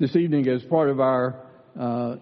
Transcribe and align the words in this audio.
This 0.00 0.14
evening, 0.14 0.46
as 0.46 0.62
part 0.62 0.90
of 0.90 1.00
our 1.00 1.44
uh, 1.76 2.18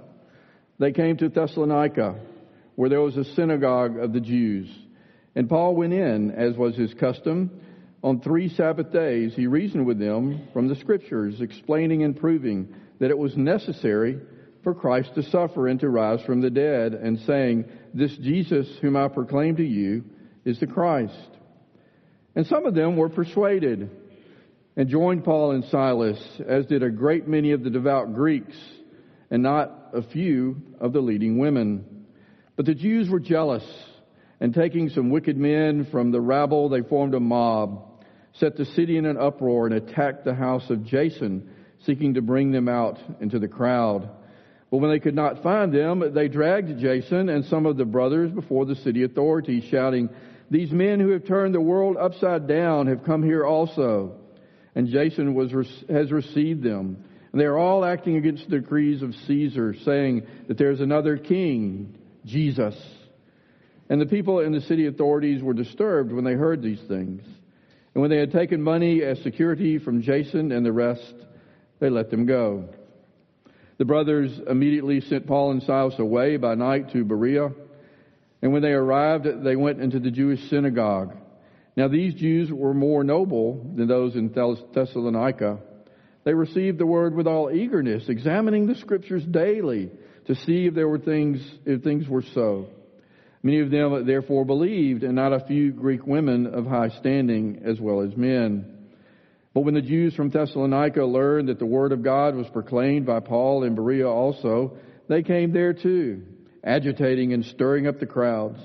they 0.79 0.93
came 0.93 1.17
to 1.17 1.29
Thessalonica, 1.29 2.15
where 2.75 2.89
there 2.89 3.01
was 3.01 3.17
a 3.17 3.25
synagogue 3.35 3.97
of 3.97 4.13
the 4.13 4.21
Jews. 4.21 4.69
And 5.35 5.49
Paul 5.49 5.75
went 5.75 5.93
in, 5.93 6.31
as 6.31 6.55
was 6.55 6.75
his 6.75 6.93
custom. 6.93 7.61
On 8.01 8.21
three 8.21 8.47
Sabbath 8.47 8.91
days, 8.91 9.33
he 9.35 9.45
reasoned 9.45 9.85
with 9.85 9.99
them 9.99 10.47
from 10.53 10.69
the 10.69 10.75
Scriptures, 10.77 11.41
explaining 11.41 12.03
and 12.03 12.17
proving 12.17 12.73
that 12.99 13.11
it 13.11 13.17
was 13.17 13.35
necessary 13.35 14.19
for 14.63 14.73
Christ 14.73 15.13
to 15.15 15.23
suffer 15.23 15.67
and 15.67 15.79
to 15.81 15.89
rise 15.89 16.21
from 16.25 16.41
the 16.41 16.49
dead, 16.49 16.93
and 16.93 17.19
saying, 17.19 17.65
This 17.93 18.15
Jesus, 18.17 18.67
whom 18.81 18.95
I 18.95 19.09
proclaim 19.09 19.57
to 19.57 19.65
you, 19.65 20.05
is 20.45 20.59
the 20.59 20.67
Christ. 20.67 21.13
And 22.35 22.47
some 22.47 22.65
of 22.65 22.73
them 22.73 22.95
were 22.95 23.09
persuaded 23.09 23.89
and 24.77 24.87
joined 24.87 25.25
Paul 25.25 25.51
and 25.51 25.65
Silas, 25.65 26.19
as 26.47 26.65
did 26.67 26.83
a 26.83 26.89
great 26.89 27.27
many 27.27 27.51
of 27.51 27.63
the 27.63 27.69
devout 27.69 28.13
Greeks 28.13 28.55
and 29.31 29.43
not 29.43 29.89
a 29.93 30.01
few 30.01 30.61
of 30.79 30.93
the 30.93 31.01
leading 31.01 31.37
women. 31.37 32.05
But 32.55 32.65
the 32.65 32.75
Jews 32.75 33.09
were 33.09 33.19
jealous, 33.19 33.63
and 34.39 34.53
taking 34.53 34.89
some 34.89 35.09
wicked 35.09 35.37
men 35.37 35.87
from 35.91 36.11
the 36.11 36.21
rabble, 36.21 36.69
they 36.69 36.81
formed 36.81 37.13
a 37.13 37.19
mob, 37.19 38.03
set 38.33 38.57
the 38.57 38.65
city 38.65 38.97
in 38.97 39.05
an 39.05 39.17
uproar, 39.17 39.67
and 39.67 39.75
attacked 39.75 40.25
the 40.25 40.33
house 40.33 40.69
of 40.69 40.85
Jason, 40.85 41.49
seeking 41.85 42.15
to 42.15 42.21
bring 42.21 42.51
them 42.51 42.67
out 42.67 42.97
into 43.19 43.39
the 43.39 43.47
crowd. 43.47 44.09
But 44.71 44.77
when 44.77 44.91
they 44.91 44.99
could 44.99 45.15
not 45.15 45.41
find 45.41 45.73
them, 45.73 46.13
they 46.13 46.27
dragged 46.27 46.79
Jason 46.79 47.29
and 47.29 47.45
some 47.45 47.65
of 47.65 47.77
the 47.77 47.85
brothers 47.85 48.31
before 48.31 48.65
the 48.65 48.75
city 48.75 49.03
authorities, 49.03 49.63
shouting, 49.71 50.09
These 50.51 50.71
men 50.71 50.99
who 50.99 51.09
have 51.09 51.25
turned 51.25 51.55
the 51.55 51.61
world 51.61 51.97
upside 51.97 52.47
down 52.47 52.87
have 52.87 53.03
come 53.03 53.23
here 53.23 53.45
also. 53.45 54.15
And 54.75 54.87
Jason 54.87 55.33
was, 55.33 55.51
has 55.89 56.11
received 56.11 56.63
them. 56.63 57.03
And 57.31 57.39
they 57.39 57.45
are 57.45 57.57
all 57.57 57.85
acting 57.85 58.15
against 58.17 58.49
the 58.49 58.59
decrees 58.59 59.01
of 59.01 59.13
Caesar, 59.27 59.75
saying 59.85 60.25
that 60.47 60.57
there's 60.57 60.79
another 60.79 61.17
king, 61.17 61.97
Jesus. 62.25 62.75
And 63.89 64.01
the 64.01 64.07
people 64.07 64.39
and 64.39 64.53
the 64.53 64.61
city 64.61 64.87
authorities 64.87 65.43
were 65.43 65.53
disturbed 65.53 66.11
when 66.11 66.23
they 66.23 66.33
heard 66.33 66.61
these 66.61 66.81
things. 66.87 67.21
And 67.93 68.01
when 68.01 68.09
they 68.09 68.17
had 68.17 68.31
taken 68.31 68.61
money 68.61 69.03
as 69.03 69.21
security 69.21 69.77
from 69.77 70.01
Jason 70.01 70.51
and 70.51 70.65
the 70.65 70.71
rest, 70.71 71.13
they 71.79 71.89
let 71.89 72.09
them 72.09 72.25
go. 72.25 72.69
The 73.77 73.85
brothers 73.85 74.31
immediately 74.47 75.01
sent 75.01 75.27
Paul 75.27 75.51
and 75.51 75.63
Silas 75.63 75.97
away 75.99 76.37
by 76.37 76.55
night 76.55 76.91
to 76.93 77.05
Berea. 77.05 77.49
And 78.41 78.53
when 78.53 78.61
they 78.61 78.71
arrived, 78.71 79.27
they 79.43 79.55
went 79.55 79.81
into 79.81 79.99
the 79.99 80.11
Jewish 80.11 80.49
synagogue. 80.49 81.15
Now 81.75 81.87
these 81.87 82.13
Jews 82.13 82.51
were 82.51 82.73
more 82.73 83.03
noble 83.03 83.71
than 83.75 83.87
those 83.87 84.15
in 84.15 84.29
Thessalonica 84.29 85.59
they 86.23 86.33
received 86.33 86.77
the 86.77 86.85
word 86.85 87.15
with 87.15 87.27
all 87.27 87.51
eagerness, 87.51 88.09
examining 88.09 88.67
the 88.67 88.75
scriptures 88.75 89.23
daily 89.23 89.89
to 90.25 90.35
see 90.35 90.67
if 90.67 90.75
there 90.75 90.87
were 90.87 90.99
things, 90.99 91.39
if 91.65 91.81
things 91.81 92.07
were 92.07 92.23
so. 92.33 92.67
Many 93.41 93.61
of 93.61 93.71
them 93.71 94.05
therefore 94.05 94.43
believed, 94.43 95.03
and 95.03 95.15
not 95.15 95.33
a 95.33 95.45
few 95.47 95.71
Greek 95.71 96.05
women 96.05 96.45
of 96.47 96.65
high 96.65 96.89
standing 96.89 97.61
as 97.63 97.79
well 97.79 98.01
as 98.01 98.15
men. 98.17 98.89
But 99.53 99.61
when 99.61 99.73
the 99.73 99.81
Jews 99.81 100.13
from 100.13 100.29
Thessalonica 100.29 101.03
learned 101.03 101.49
that 101.49 101.57
the 101.57 101.65
word 101.65 101.91
of 101.91 102.03
God 102.03 102.35
was 102.35 102.47
proclaimed 102.49 103.05
by 103.05 103.21
Paul 103.21 103.63
in 103.63 103.75
Berea 103.75 104.07
also, 104.07 104.77
they 105.07 105.23
came 105.23 105.53
there 105.53 105.73
too, 105.73 106.23
agitating 106.63 107.33
and 107.33 107.45
stirring 107.45 107.87
up 107.87 107.99
the 107.99 108.05
crowds. 108.05 108.59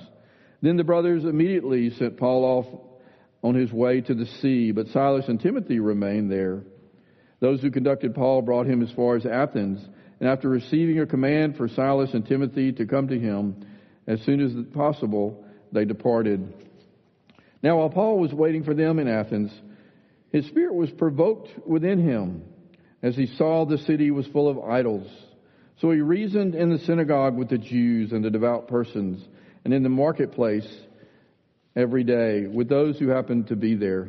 Then 0.61 0.77
the 0.77 0.85
brothers 0.85 1.25
immediately 1.25 1.91
sent 1.91 2.17
Paul 2.17 2.45
off 2.45 2.67
on 3.43 3.55
his 3.55 3.73
way 3.73 4.01
to 4.01 4.15
the 4.15 4.27
sea, 4.27 4.73
but 4.73 4.89
Silas 4.89 5.29
and 5.29 5.41
Timothy 5.41 5.79
remained 5.79 6.31
there. 6.31 6.65
Those 7.45 7.61
who 7.61 7.71
conducted 7.71 8.15
Paul 8.15 8.41
brought 8.41 8.67
him 8.67 8.81
as 8.81 8.91
far 8.93 9.17
as 9.17 9.27
Athens, 9.27 9.87
and 10.19 10.27
after 10.27 10.49
receiving 10.49 10.99
a 11.01 11.05
command 11.05 11.59
for 11.59 11.69
Silas 11.69 12.15
and 12.15 12.27
Timothy 12.27 12.73
to 12.73 12.87
come 12.87 13.09
to 13.09 13.21
him 13.21 13.67
as 14.07 14.23
soon 14.23 14.41
as 14.41 14.53
possible, 14.73 15.45
they 15.71 15.85
departed. 15.85 16.55
Now, 17.63 17.81
while 17.81 17.91
Paul 17.91 18.19
was 18.19 18.33
waiting 18.33 18.65
for 18.65 18.73
them 18.73 18.99
in 18.99 19.09
Athens, 19.09 19.53
his 20.33 20.47
spirit 20.47 20.75
was 20.75 20.91
provoked 20.93 21.51
within 21.67 21.99
him 21.99 22.45
as 23.03 23.15
he 23.15 23.27
saw 23.27 23.67
the 23.67 23.77
city 23.77 24.11
was 24.11 24.27
full 24.29 24.49
of 24.49 24.59
idols. 24.61 25.07
So 25.83 25.91
he 25.91 26.01
reasoned 26.01 26.55
in 26.55 26.71
the 26.71 26.79
synagogue 26.79 27.37
with 27.37 27.51
the 27.51 27.59
Jews 27.59 28.13
and 28.13 28.25
the 28.25 28.31
devout 28.31 28.69
persons, 28.69 29.23
and 29.67 29.75
in 29.75 29.83
the 29.83 29.91
marketplace 29.91 30.67
every 31.77 32.05
day 32.05 32.47
with 32.47 32.71
those 32.71 32.99
who 32.99 33.09
happened 33.09 33.49
to 33.49 33.57
be 33.57 33.75
there. 33.75 34.09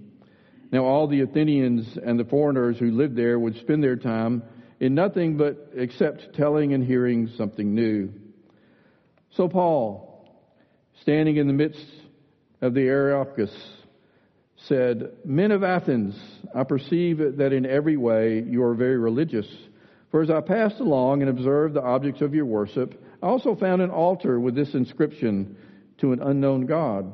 Now, 0.71 0.85
all 0.85 1.07
the 1.07 1.21
Athenians 1.21 1.97
and 2.03 2.17
the 2.19 2.23
foreigners 2.23 2.77
who 2.79 2.91
lived 2.91 3.15
there 3.15 3.37
would 3.37 3.57
spend 3.57 3.83
their 3.83 3.97
time 3.97 4.43
in 4.79 4.95
nothing 4.95 5.37
but 5.37 5.71
except 5.75 6.33
telling 6.35 6.73
and 6.73 6.83
hearing 6.83 7.29
something 7.37 7.75
new. 7.75 8.11
So, 9.31 9.49
Paul, 9.49 10.29
standing 11.01 11.37
in 11.37 11.47
the 11.47 11.53
midst 11.53 11.85
of 12.61 12.73
the 12.73 12.81
Areopagus, 12.81 13.51
said, 14.67 15.11
Men 15.25 15.51
of 15.51 15.63
Athens, 15.63 16.15
I 16.55 16.63
perceive 16.63 17.17
that 17.37 17.51
in 17.51 17.65
every 17.65 17.97
way 17.97 18.41
you 18.41 18.63
are 18.63 18.73
very 18.73 18.97
religious. 18.97 19.47
For 20.11 20.21
as 20.21 20.29
I 20.29 20.41
passed 20.41 20.79
along 20.79 21.21
and 21.21 21.29
observed 21.29 21.73
the 21.73 21.81
objects 21.81 22.21
of 22.21 22.33
your 22.33 22.45
worship, 22.45 23.01
I 23.21 23.27
also 23.27 23.55
found 23.55 23.81
an 23.81 23.89
altar 23.89 24.39
with 24.39 24.55
this 24.55 24.73
inscription 24.73 25.57
to 25.99 26.13
an 26.13 26.21
unknown 26.21 26.65
God. 26.65 27.13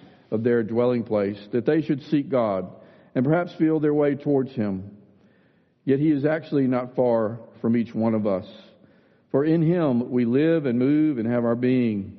of 0.31 0.43
their 0.43 0.63
dwelling 0.63 1.03
place, 1.03 1.37
that 1.51 1.65
they 1.65 1.81
should 1.81 2.01
seek 2.03 2.29
God 2.29 2.67
and 3.13 3.25
perhaps 3.25 3.53
feel 3.59 3.79
their 3.79 3.93
way 3.93 4.15
towards 4.15 4.51
Him. 4.53 4.97
Yet 5.85 5.99
He 5.99 6.09
is 6.11 6.25
actually 6.25 6.67
not 6.67 6.95
far 6.95 7.39
from 7.61 7.75
each 7.75 7.93
one 7.93 8.15
of 8.15 8.25
us. 8.25 8.45
For 9.31 9.45
in 9.45 9.61
Him 9.61 10.09
we 10.09 10.25
live 10.25 10.65
and 10.65 10.79
move 10.79 11.17
and 11.17 11.27
have 11.27 11.45
our 11.45 11.55
being. 11.55 12.17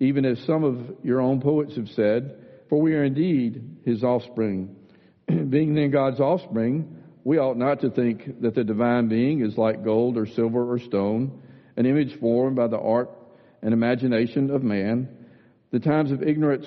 even 0.00 0.24
as 0.24 0.38
some 0.46 0.62
of 0.62 0.96
your 1.02 1.20
own 1.20 1.40
poets 1.40 1.74
have 1.76 1.88
said, 1.88 2.36
for 2.68 2.80
we 2.80 2.94
are 2.94 3.04
indeed 3.04 3.78
his 3.84 4.04
offspring. 4.04 4.76
Being 5.26 5.74
then 5.74 5.90
God's 5.90 6.20
offspring, 6.20 6.96
we 7.24 7.38
ought 7.38 7.56
not 7.56 7.80
to 7.80 7.90
think 7.90 8.42
that 8.42 8.54
the 8.54 8.64
divine 8.64 9.08
being 9.08 9.40
is 9.44 9.56
like 9.56 9.84
gold 9.84 10.16
or 10.16 10.26
silver 10.26 10.70
or 10.72 10.78
stone, 10.78 11.42
an 11.76 11.86
image 11.86 12.18
formed 12.20 12.56
by 12.56 12.68
the 12.68 12.78
art 12.78 13.10
and 13.62 13.72
imagination 13.72 14.50
of 14.50 14.62
man. 14.62 15.08
The 15.70 15.80
times 15.80 16.12
of 16.12 16.22
ignorance, 16.22 16.66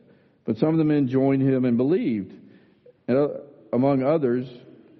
But 0.45 0.57
some 0.57 0.69
of 0.69 0.77
the 0.77 0.83
men 0.83 1.07
joined 1.07 1.41
him 1.41 1.65
and 1.65 1.77
believed, 1.77 2.33
and 3.07 3.17
uh, 3.17 3.27
among 3.73 4.03
others 4.03 4.47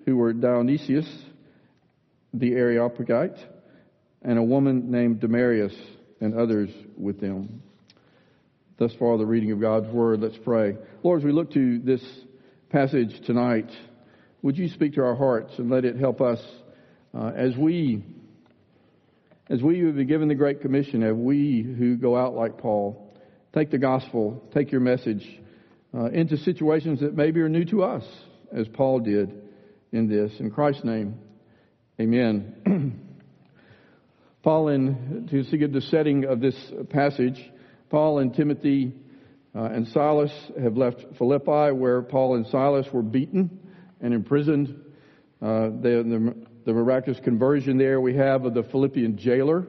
who 0.06 0.18
were 0.18 0.34
Dionysius 0.34 1.08
the 2.34 2.54
Areopagite, 2.54 3.38
and 4.22 4.38
a 4.38 4.44
woman 4.44 4.92
named 4.92 5.20
Damaris, 5.20 5.76
and 6.22 6.34
others 6.34 6.70
with 6.98 7.20
them. 7.20 7.62
Thus 8.78 8.94
far, 8.98 9.18
the 9.18 9.26
reading 9.26 9.52
of 9.52 9.60
God's 9.60 9.88
Word. 9.88 10.22
Let's 10.22 10.38
pray. 10.44 10.78
Lord, 11.04 11.22
as 11.22 11.26
we 11.26 11.32
look 11.32 11.52
to 11.54 11.80
this 11.80 12.04
passage 12.70 13.22
tonight, 13.26 13.70
would 14.42 14.58
you 14.58 14.70
speak 14.70 14.94
to 14.94 15.04
our 15.04 15.16
hearts 15.16 15.54
and 15.58 15.70
let 15.70 15.86
it 15.86 15.98
help 15.98 16.22
us 16.22 16.40
uh, 17.14 17.32
as 17.36 17.56
we 17.58 18.04
as 19.50 19.62
we 19.62 19.80
have 19.80 19.96
been 19.96 20.08
given 20.08 20.30
the 20.30 20.36
Great 20.36 20.62
Commission, 20.62 21.04
as 21.04 21.14
we 21.14 21.62
who 21.62 21.98
go 21.98 22.16
out 22.16 22.34
like 22.34 22.58
Paul, 22.58 23.11
take 23.54 23.72
the 23.72 23.78
gospel, 23.78 24.44
take 24.54 24.72
your 24.72 24.82
message 24.82 25.28
uh, 25.94 26.06
into 26.06 26.38
situations 26.38 27.02
that 27.02 27.16
maybe 27.16 27.42
are 27.42 27.50
new 27.50 27.66
to 27.66 27.84
us, 27.84 28.04
as 28.52 28.68
Paul 28.70 29.00
did 29.00 29.32
in 29.92 30.08
this. 30.08 30.32
In 30.40 30.52
Christ's 30.52 30.84
name, 30.84 31.16
amen. 32.00 33.02
Paul, 34.44 34.70
in, 34.70 35.28
to 35.30 35.44
see 35.44 35.58
the 35.66 35.82
setting 35.82 36.26
of 36.26 36.40
this 36.40 36.56
passage, 36.90 37.40
Paul 37.90 38.20
and 38.20 38.34
Timothy 38.34 38.94
uh, 39.54 39.64
and 39.66 39.88
Silas 39.90 40.32
have 40.60 40.78
left 40.78 41.04
Philippi, 41.18 41.74
where 41.74 42.02
Paul 42.02 42.36
and 42.36 42.48
Silas 42.48 42.88
were 42.92 43.04
beaten 43.04 43.60
and 44.00 44.14
imprisoned. 44.14 44.70
Uh, 45.42 45.70
the, 45.82 46.04
the, 46.06 46.36
the, 46.66 46.74
miraculous 46.74 47.20
conversion 47.24 47.78
there 47.78 48.00
we 48.00 48.16
have 48.16 48.46
of 48.46 48.54
the 48.54 48.64
Philippian 48.64 49.18
jailer 49.18 49.68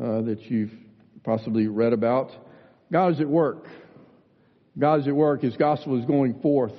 uh, 0.00 0.22
that 0.22 0.38
you've 0.48 0.72
possibly 1.22 1.68
read 1.68 1.92
about. 1.92 2.30
God 2.92 3.14
is 3.14 3.20
at 3.20 3.28
work. 3.28 3.64
God 4.78 5.00
is 5.00 5.08
at 5.08 5.16
work. 5.16 5.40
His 5.40 5.56
gospel 5.56 5.98
is 5.98 6.04
going 6.04 6.40
forth 6.40 6.74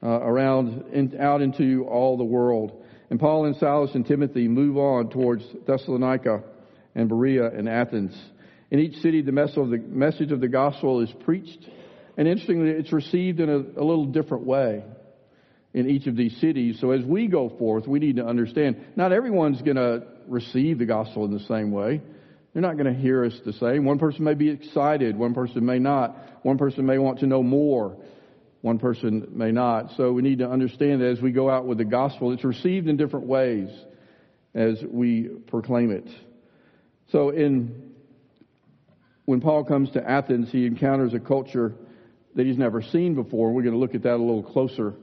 uh, 0.00 0.08
around 0.08 0.84
in, 0.92 1.20
out 1.20 1.42
into 1.42 1.84
all 1.88 2.16
the 2.16 2.24
world. 2.24 2.84
And 3.10 3.18
Paul 3.18 3.46
and 3.46 3.56
Silas 3.56 3.90
and 3.94 4.06
Timothy 4.06 4.46
move 4.46 4.76
on 4.76 5.10
towards 5.10 5.42
Thessalonica 5.66 6.44
and 6.94 7.08
Berea 7.08 7.46
and 7.46 7.68
Athens. 7.68 8.16
In 8.70 8.78
each 8.78 8.94
city, 8.98 9.22
the 9.22 9.32
message 9.32 10.30
of 10.30 10.40
the 10.40 10.48
gospel 10.48 11.00
is 11.00 11.10
preached, 11.24 11.68
and 12.16 12.28
interestingly, 12.28 12.70
it's 12.70 12.92
received 12.92 13.40
in 13.40 13.48
a, 13.48 13.56
a 13.56 13.84
little 13.84 14.06
different 14.06 14.44
way 14.44 14.84
in 15.74 15.90
each 15.90 16.06
of 16.06 16.14
these 16.14 16.36
cities. 16.40 16.78
So 16.80 16.92
as 16.92 17.04
we 17.04 17.26
go 17.26 17.48
forth, 17.48 17.88
we 17.88 17.98
need 17.98 18.16
to 18.16 18.24
understand 18.24 18.76
not 18.94 19.12
everyone's 19.12 19.60
going 19.62 19.76
to 19.76 20.04
receive 20.28 20.78
the 20.78 20.86
gospel 20.86 21.24
in 21.24 21.32
the 21.32 21.44
same 21.48 21.72
way. 21.72 22.00
They're 22.52 22.62
not 22.62 22.76
going 22.76 22.92
to 22.92 23.00
hear 23.00 23.24
us 23.24 23.38
the 23.44 23.52
same. 23.52 23.84
One 23.84 23.98
person 23.98 24.24
may 24.24 24.34
be 24.34 24.50
excited, 24.50 25.16
one 25.16 25.34
person 25.34 25.64
may 25.64 25.78
not. 25.78 26.16
One 26.42 26.58
person 26.58 26.86
may 26.86 26.98
want 26.98 27.20
to 27.20 27.26
know 27.26 27.42
more, 27.42 27.96
one 28.62 28.78
person 28.78 29.28
may 29.32 29.52
not. 29.52 29.92
So 29.96 30.12
we 30.12 30.22
need 30.22 30.38
to 30.38 30.48
understand 30.48 31.00
that 31.00 31.08
as 31.10 31.20
we 31.20 31.32
go 31.32 31.48
out 31.48 31.66
with 31.66 31.78
the 31.78 31.84
gospel, 31.84 32.32
it's 32.32 32.44
received 32.44 32.88
in 32.88 32.96
different 32.96 33.26
ways 33.26 33.68
as 34.54 34.82
we 34.82 35.28
proclaim 35.46 35.90
it. 35.90 36.08
So 37.12 37.30
in 37.30 37.90
when 39.26 39.40
Paul 39.40 39.62
comes 39.62 39.92
to 39.92 40.10
Athens, 40.10 40.50
he 40.50 40.66
encounters 40.66 41.14
a 41.14 41.20
culture 41.20 41.76
that 42.34 42.46
he's 42.46 42.58
never 42.58 42.82
seen 42.82 43.14
before. 43.14 43.52
We're 43.52 43.62
going 43.62 43.74
to 43.74 43.78
look 43.78 43.94
at 43.94 44.02
that 44.02 44.14
a 44.14 44.16
little 44.16 44.42
closer 44.42 44.94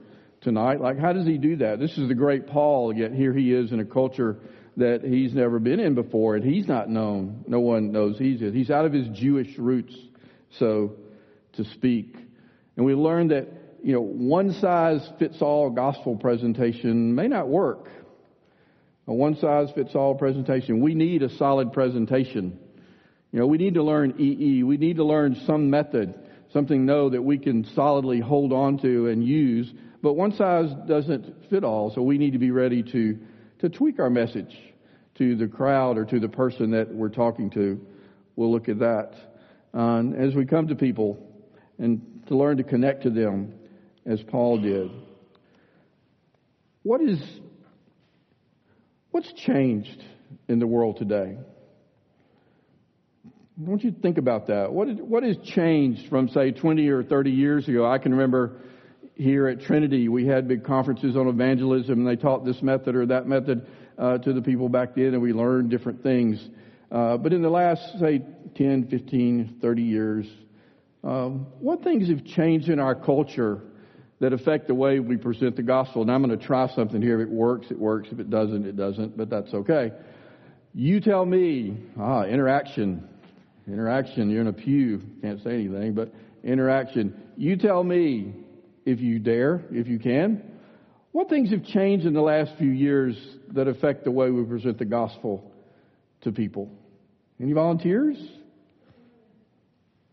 tonight. 0.41 0.81
Like, 0.81 0.99
how 0.99 1.13
does 1.13 1.25
he 1.25 1.37
do 1.37 1.55
that? 1.57 1.79
This 1.79 1.97
is 1.97 2.09
the 2.09 2.13
great 2.13 2.47
Paul, 2.47 2.93
yet 2.93 3.13
here 3.13 3.33
he 3.33 3.53
is 3.53 3.71
in 3.71 3.79
a 3.79 3.85
culture 3.85 4.37
that 4.77 5.03
he's 5.03 5.33
never 5.33 5.59
been 5.59 5.79
in 5.79 5.95
before, 5.95 6.35
and 6.35 6.45
he's 6.45 6.67
not 6.67 6.89
known. 6.89 7.43
No 7.47 7.59
one 7.59 7.91
knows 7.91 8.17
he's 8.17 8.41
in. 8.41 8.53
He's 8.53 8.69
out 8.69 8.85
of 8.85 8.93
his 8.93 9.07
Jewish 9.09 9.57
roots, 9.57 9.95
so 10.59 10.93
to 11.53 11.65
speak. 11.65 12.15
And 12.75 12.85
we 12.85 12.93
learned 12.93 13.31
that, 13.31 13.47
you 13.83 13.93
know, 13.93 14.01
one 14.01 14.53
size 14.53 15.07
fits 15.17 15.41
all 15.41 15.71
gospel 15.71 16.15
presentation 16.15 17.15
may 17.15 17.27
not 17.27 17.47
work. 17.47 17.89
A 19.07 19.13
one 19.13 19.35
size 19.37 19.69
fits 19.73 19.95
all 19.95 20.15
presentation. 20.15 20.81
We 20.81 20.93
need 20.93 21.23
a 21.23 21.29
solid 21.37 21.73
presentation. 21.73 22.59
You 23.31 23.39
know, 23.39 23.47
we 23.47 23.57
need 23.57 23.73
to 23.75 23.83
learn 23.83 24.15
EE. 24.19 24.63
We 24.63 24.77
need 24.77 24.97
to 24.97 25.03
learn 25.03 25.35
some 25.47 25.69
method, 25.69 26.13
something 26.53 26.85
know 26.85 27.09
that 27.09 27.21
we 27.21 27.39
can 27.39 27.65
solidly 27.73 28.19
hold 28.19 28.53
on 28.53 28.77
to 28.79 29.07
and 29.07 29.25
use. 29.25 29.73
But 30.03 30.13
one 30.13 30.33
size 30.33 30.69
doesn't 30.87 31.49
fit 31.49 31.63
all, 31.63 31.91
so 31.95 32.01
we 32.03 32.17
need 32.17 32.33
to 32.33 32.39
be 32.39 32.51
ready 32.51 32.83
to, 32.83 33.17
to 33.59 33.69
tweak 33.69 33.99
our 33.99 34.09
message 34.09 34.55
to 35.15 35.35
the 35.35 35.47
crowd 35.47 35.97
or 35.97 36.05
to 36.05 36.19
the 36.19 36.29
person 36.29 36.71
that 36.71 36.93
we're 36.93 37.09
talking 37.09 37.49
to. 37.51 37.79
We'll 38.35 38.51
look 38.51 38.69
at 38.69 38.79
that. 38.79 39.13
Um, 39.73 40.13
as 40.13 40.35
we 40.35 40.45
come 40.45 40.67
to 40.67 40.75
people 40.75 41.19
and 41.77 42.23
to 42.27 42.35
learn 42.35 42.57
to 42.57 42.63
connect 42.63 43.03
to 43.03 43.09
them 43.09 43.53
as 44.05 44.21
Paul 44.23 44.59
did. 44.59 44.89
What 46.83 47.01
is, 47.01 47.19
what's 49.11 49.31
changed 49.33 50.03
in 50.47 50.59
the 50.59 50.67
world 50.67 50.97
today? 50.97 51.37
Want 53.57 53.83
you 53.83 53.91
think 53.91 54.19
about 54.19 54.47
that. 54.47 54.71
What, 54.71 54.87
is, 54.87 54.97
what 54.99 55.23
has 55.23 55.35
changed 55.43 56.09
from, 56.09 56.29
say, 56.29 56.51
20 56.51 56.87
or 56.89 57.03
30 57.03 57.31
years 57.31 57.67
ago? 57.67 57.89
I 57.89 57.97
can 57.97 58.11
remember 58.11 58.61
here 59.17 59.47
at 59.47 59.61
Trinity, 59.61 60.07
we 60.09 60.25
had 60.25 60.47
big 60.47 60.63
conferences 60.63 61.15
on 61.15 61.27
evangelism, 61.27 61.99
and 61.99 62.07
they 62.07 62.15
taught 62.15 62.45
this 62.45 62.61
method 62.61 62.95
or 62.95 63.05
that 63.07 63.27
method 63.27 63.65
uh, 63.97 64.17
to 64.19 64.33
the 64.33 64.41
people 64.41 64.69
back 64.69 64.95
then, 64.95 65.13
and 65.13 65.21
we 65.21 65.33
learned 65.33 65.69
different 65.69 66.03
things. 66.03 66.39
Uh, 66.91 67.17
but 67.17 67.33
in 67.33 67.41
the 67.41 67.49
last, 67.49 67.99
say, 67.99 68.21
10, 68.55 68.87
15, 68.87 69.57
30 69.61 69.81
years, 69.81 70.27
um, 71.03 71.47
what 71.59 71.83
things 71.83 72.09
have 72.09 72.23
changed 72.25 72.69
in 72.69 72.79
our 72.79 72.95
culture 72.95 73.61
that 74.19 74.33
affect 74.33 74.67
the 74.67 74.75
way 74.75 74.99
we 74.99 75.17
present 75.17 75.55
the 75.55 75.63
gospel? 75.63 76.01
And 76.01 76.11
I'm 76.11 76.23
going 76.23 76.37
to 76.37 76.45
try 76.45 76.67
something 76.75 77.01
here. 77.01 77.19
If 77.19 77.27
it 77.27 77.33
works, 77.33 77.67
it 77.71 77.79
works. 77.79 78.09
If 78.11 78.19
it 78.19 78.29
doesn't, 78.29 78.65
it 78.65 78.75
doesn't, 78.75 79.17
but 79.17 79.29
that's 79.29 79.53
okay. 79.53 79.91
You 80.73 80.99
tell 81.01 81.25
me, 81.25 81.77
ah, 81.99 82.23
interaction. 82.23 83.07
Interaction, 83.67 84.29
you're 84.29 84.41
in 84.41 84.47
a 84.47 84.53
pew, 84.53 85.01
can't 85.21 85.43
say 85.43 85.55
anything, 85.55 85.93
but 85.93 86.13
interaction. 86.43 87.13
You 87.35 87.57
tell 87.57 87.83
me, 87.83 88.33
if 88.87 89.01
you 89.01 89.19
dare, 89.19 89.61
if 89.71 89.87
you 89.87 89.99
can, 89.99 90.41
what 91.11 91.29
things 91.29 91.51
have 91.51 91.63
changed 91.65 92.05
in 92.05 92.13
the 92.13 92.21
last 92.21 92.51
few 92.57 92.69
years 92.69 93.15
that 93.49 93.67
affect 93.67 94.03
the 94.03 94.11
way 94.11 94.31
we 94.31 94.43
present 94.43 94.77
the 94.77 94.85
gospel 94.85 95.51
to 96.21 96.31
people? 96.31 96.71
Any 97.41 97.53
volunteers? 97.53 98.17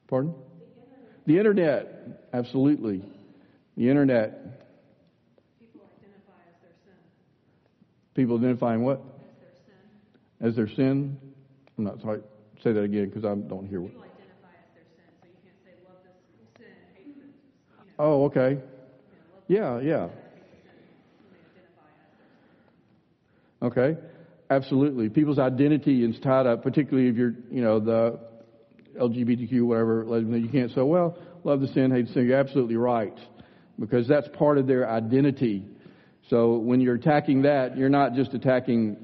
Pardon? 0.08 0.34
The 1.26 1.38
internet, 1.38 2.26
absolutely. 2.32 3.02
The 3.76 3.88
internet. 3.88 4.60
People 5.60 5.88
identify 5.96 6.32
as 6.48 6.60
their 6.60 6.74
sin. 6.84 6.94
People 8.14 8.36
identifying 8.38 8.82
what? 8.82 9.00
As 9.00 9.54
their 9.66 9.76
sin. 9.76 10.48
As 10.48 10.56
their 10.56 10.68
sin? 10.68 11.18
I'm 11.78 11.84
not 11.84 12.00
sorry. 12.02 12.20
Say 12.62 12.72
that 12.72 12.82
again 12.82 13.06
because 13.08 13.24
I 13.24 13.34
don't 13.34 13.66
hear 13.66 13.80
what. 13.80 13.92
People 13.92 14.04
identify 14.04 14.52
as 14.56 14.72
their 14.74 14.84
sin, 14.94 15.10
so 15.20 15.26
you 15.28 15.36
can't 15.44 15.60
say 15.64 15.74
love 15.88 16.00
this 16.04 16.16
sin, 16.56 16.76
hate 16.94 17.16
this. 17.16 17.32
You 17.68 17.76
know, 17.76 17.82
Oh, 17.98 18.24
okay. 18.24 18.58
Yeah, 19.48 19.80
yeah. 19.80 20.08
Okay. 23.62 23.96
Absolutely. 24.50 25.08
People's 25.08 25.38
identity 25.38 26.04
is 26.04 26.18
tied 26.20 26.46
up, 26.46 26.62
particularly 26.62 27.08
if 27.08 27.16
you're, 27.16 27.34
you 27.50 27.62
know, 27.62 27.80
the 27.80 28.18
LGBTQ, 29.00 29.62
whatever, 29.62 30.04
you 30.20 30.48
can't 30.48 30.70
say, 30.70 30.82
well, 30.82 31.18
love 31.44 31.60
the 31.60 31.68
sin, 31.68 31.90
hate 31.90 32.08
the 32.08 32.12
sin. 32.12 32.26
You're 32.26 32.38
absolutely 32.38 32.76
right. 32.76 33.16
Because 33.78 34.06
that's 34.06 34.28
part 34.34 34.58
of 34.58 34.66
their 34.66 34.88
identity. 34.88 35.64
So 36.30 36.56
when 36.58 36.80
you're 36.80 36.94
attacking 36.94 37.42
that, 37.42 37.76
you're 37.76 37.88
not 37.88 38.14
just 38.14 38.34
attacking, 38.34 38.96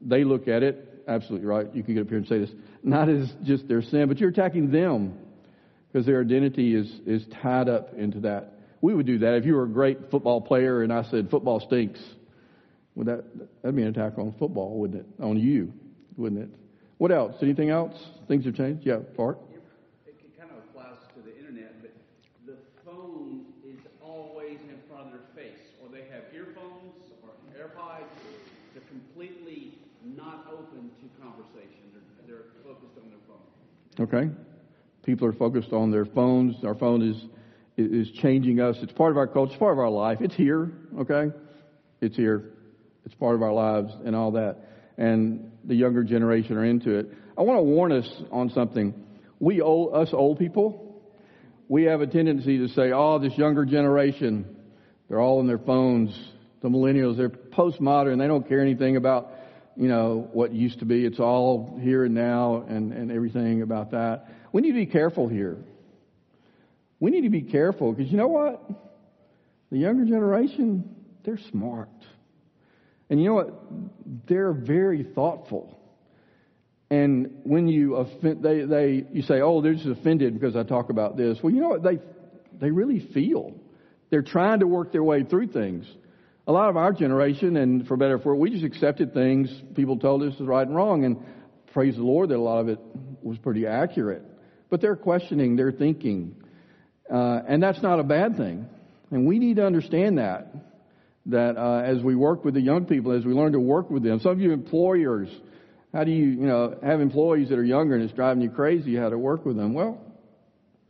they 0.00 0.24
look 0.24 0.48
at 0.48 0.62
it, 0.62 1.02
absolutely 1.08 1.46
right. 1.46 1.74
You 1.74 1.82
can 1.82 1.94
get 1.94 2.02
up 2.02 2.08
here 2.08 2.18
and 2.18 2.26
say 2.26 2.38
this, 2.38 2.50
not 2.82 3.08
as 3.08 3.32
just 3.44 3.68
their 3.68 3.82
sin, 3.82 4.08
but 4.08 4.18
you're 4.18 4.30
attacking 4.30 4.70
them. 4.70 5.18
Because 5.92 6.06
their 6.06 6.20
identity 6.20 6.74
is, 6.74 7.00
is 7.06 7.26
tied 7.42 7.68
up 7.68 7.94
into 7.94 8.20
that. 8.20 8.54
We 8.80 8.94
would 8.94 9.06
do 9.06 9.18
that. 9.18 9.34
If 9.34 9.44
you 9.44 9.54
were 9.54 9.64
a 9.64 9.68
great 9.68 10.10
football 10.10 10.40
player 10.40 10.82
and 10.82 10.92
I 10.92 11.02
said 11.02 11.30
football 11.30 11.60
stinks, 11.60 12.00
would 12.94 13.06
that, 13.06 13.24
that'd 13.62 13.74
be 13.74 13.82
an 13.82 13.88
attack 13.88 14.18
on 14.18 14.34
football, 14.38 14.78
wouldn't 14.78 15.00
it? 15.00 15.22
On 15.22 15.38
you, 15.38 15.72
wouldn't 16.16 16.42
it? 16.42 16.50
What 16.98 17.12
else? 17.12 17.36
Anything 17.42 17.70
else? 17.70 17.94
Things 18.26 18.44
have 18.44 18.54
changed? 18.54 18.86
Yeah, 18.86 18.98
Bart? 19.16 19.38
It 20.06 20.18
kind 20.38 20.50
of 20.50 20.58
applies 20.58 20.98
to 21.14 21.22
the 21.22 21.36
internet, 21.38 21.80
but 21.80 21.94
the 22.44 22.56
phone 22.84 23.46
is 23.64 23.78
always 24.02 24.58
in 24.68 24.78
front 24.88 25.06
of 25.06 25.12
their 25.12 25.26
face, 25.34 25.62
or 25.82 25.88
they 25.90 26.10
have 26.10 26.24
earphones 26.34 26.94
or 27.22 27.30
AirPods. 27.54 28.10
They're 28.74 28.82
completely 28.88 29.78
not 30.04 30.46
open 30.52 30.90
to 30.90 31.22
conversation. 31.22 31.86
They're, 31.94 32.26
they're 32.26 32.44
focused 32.64 32.98
on 32.98 33.10
their 33.10 33.22
phone. 33.26 33.46
Okay. 34.06 34.34
People 35.08 35.26
are 35.26 35.32
focused 35.32 35.72
on 35.72 35.90
their 35.90 36.04
phones. 36.04 36.62
Our 36.62 36.74
phone 36.74 37.00
is 37.00 37.16
is 37.78 38.10
changing 38.20 38.60
us. 38.60 38.76
It's 38.82 38.92
part 38.92 39.10
of 39.10 39.16
our 39.16 39.26
culture, 39.26 39.52
it's 39.52 39.58
part 39.58 39.72
of 39.72 39.78
our 39.78 39.88
life. 39.88 40.18
It's 40.20 40.34
here, 40.34 40.70
okay? 40.98 41.34
It's 42.02 42.14
here. 42.14 42.50
It's 43.06 43.14
part 43.14 43.34
of 43.34 43.40
our 43.40 43.54
lives 43.54 43.90
and 44.04 44.14
all 44.14 44.32
that. 44.32 44.58
And 44.98 45.50
the 45.64 45.74
younger 45.74 46.04
generation 46.04 46.58
are 46.58 46.64
into 46.66 46.90
it. 46.90 47.06
I 47.38 47.40
want 47.40 47.56
to 47.56 47.62
warn 47.62 47.90
us 47.90 48.06
on 48.30 48.50
something. 48.50 48.92
We 49.40 49.62
old, 49.62 49.94
us 49.94 50.10
old 50.12 50.38
people, 50.38 51.00
we 51.68 51.84
have 51.84 52.02
a 52.02 52.06
tendency 52.06 52.58
to 52.58 52.68
say, 52.68 52.92
"Oh, 52.92 53.18
this 53.18 53.32
younger 53.38 53.64
generation, 53.64 54.44
they're 55.08 55.20
all 55.20 55.40
in 55.40 55.46
their 55.46 55.56
phones. 55.56 56.14
The 56.60 56.68
millennials, 56.68 57.16
they're 57.16 57.30
postmodern. 57.30 58.18
They 58.18 58.26
don't 58.26 58.46
care 58.46 58.60
anything 58.60 58.98
about, 58.98 59.30
you 59.74 59.88
know, 59.88 60.28
what 60.34 60.52
used 60.52 60.80
to 60.80 60.84
be. 60.84 61.06
It's 61.06 61.18
all 61.18 61.78
here 61.80 62.04
and 62.04 62.14
now 62.14 62.66
and, 62.68 62.92
and 62.92 63.10
everything 63.10 63.62
about 63.62 63.92
that." 63.92 64.34
We 64.52 64.62
need 64.62 64.72
to 64.72 64.74
be 64.74 64.86
careful 64.86 65.28
here. 65.28 65.58
We 67.00 67.10
need 67.10 67.22
to 67.22 67.30
be 67.30 67.42
careful 67.42 67.92
because 67.92 68.10
you 68.10 68.18
know 68.18 68.28
what? 68.28 68.62
The 69.70 69.78
younger 69.78 70.04
generation, 70.04 70.96
they're 71.24 71.38
smart. 71.50 71.90
And 73.10 73.20
you 73.20 73.28
know 73.28 73.34
what? 73.34 73.54
They're 74.26 74.52
very 74.52 75.02
thoughtful. 75.02 75.78
And 76.90 77.40
when 77.44 77.68
you 77.68 77.96
offend, 77.96 78.42
they, 78.42 78.64
they, 78.64 79.04
you 79.12 79.22
say, 79.22 79.40
oh, 79.40 79.60
they're 79.60 79.74
just 79.74 79.86
offended 79.86 80.38
because 80.38 80.56
I 80.56 80.62
talk 80.62 80.90
about 80.90 81.16
this. 81.16 81.38
Well, 81.42 81.52
you 81.52 81.60
know 81.60 81.68
what? 81.68 81.82
They, 81.82 81.98
they 82.58 82.70
really 82.70 83.00
feel. 83.12 83.54
They're 84.10 84.22
trying 84.22 84.60
to 84.60 84.66
work 84.66 84.92
their 84.92 85.02
way 85.02 85.22
through 85.22 85.48
things. 85.48 85.86
A 86.46 86.52
lot 86.52 86.70
of 86.70 86.78
our 86.78 86.92
generation, 86.92 87.58
and 87.58 87.86
for 87.86 87.98
better 87.98 88.14
or 88.14 88.18
for 88.20 88.34
worse, 88.34 88.40
we 88.40 88.50
just 88.50 88.64
accepted 88.64 89.12
things 89.12 89.50
people 89.74 89.98
told 89.98 90.22
us 90.22 90.38
was 90.38 90.48
right 90.48 90.66
and 90.66 90.74
wrong. 90.74 91.04
And 91.04 91.18
praise 91.72 91.96
the 91.96 92.02
Lord 92.02 92.30
that 92.30 92.36
a 92.36 92.40
lot 92.40 92.60
of 92.60 92.68
it 92.68 92.78
was 93.22 93.36
pretty 93.36 93.66
accurate. 93.66 94.22
But 94.70 94.80
they're 94.80 94.96
questioning, 94.96 95.56
they're 95.56 95.72
thinking. 95.72 96.36
Uh, 97.10 97.40
and 97.46 97.62
that's 97.62 97.82
not 97.82 98.00
a 98.00 98.02
bad 98.02 98.36
thing. 98.36 98.68
And 99.10 99.26
we 99.26 99.38
need 99.38 99.56
to 99.56 99.66
understand 99.66 100.18
that. 100.18 100.54
That 101.26 101.56
uh, 101.56 101.82
as 101.84 102.02
we 102.02 102.14
work 102.14 102.44
with 102.44 102.54
the 102.54 102.60
young 102.60 102.86
people, 102.86 103.12
as 103.12 103.24
we 103.24 103.32
learn 103.32 103.52
to 103.52 103.60
work 103.60 103.90
with 103.90 104.02
them, 104.02 104.20
some 104.20 104.32
of 104.32 104.40
you 104.40 104.52
employers, 104.52 105.28
how 105.92 106.04
do 106.04 106.10
you, 106.10 106.24
you 106.24 106.46
know, 106.46 106.78
have 106.82 107.00
employees 107.00 107.50
that 107.50 107.58
are 107.58 107.64
younger 107.64 107.94
and 107.94 108.04
it's 108.04 108.12
driving 108.14 108.42
you 108.42 108.50
crazy 108.50 108.96
how 108.96 109.10
to 109.10 109.18
work 109.18 109.44
with 109.44 109.56
them? 109.56 109.74
Well, 109.74 110.00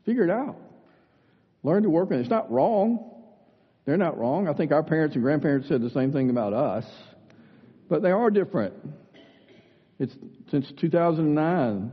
figure 0.07 0.25
it 0.25 0.31
out. 0.31 0.57
Learn 1.63 1.83
to 1.83 1.91
work 1.91 2.11
with 2.11 2.19
them. 2.19 2.21
It's 2.21 2.31
not 2.31 2.51
wrong. 2.51 3.11
They're 3.85 3.97
not 3.97 4.19
wrong. 4.19 4.49
I 4.49 4.53
think 4.53 4.71
our 4.71 4.83
parents 4.83 5.15
and 5.15 5.25
grandparents 5.25 5.69
said 5.69 5.83
the 5.83 5.91
same 5.91 6.13
thing 6.13 6.31
about 6.31 6.53
us, 6.53 6.85
but 7.89 8.03
they 8.03 8.11
are 8.11 8.31
different. 8.31 8.75
It's 9.99 10.15
since 10.51 10.71
2009, 10.79 11.91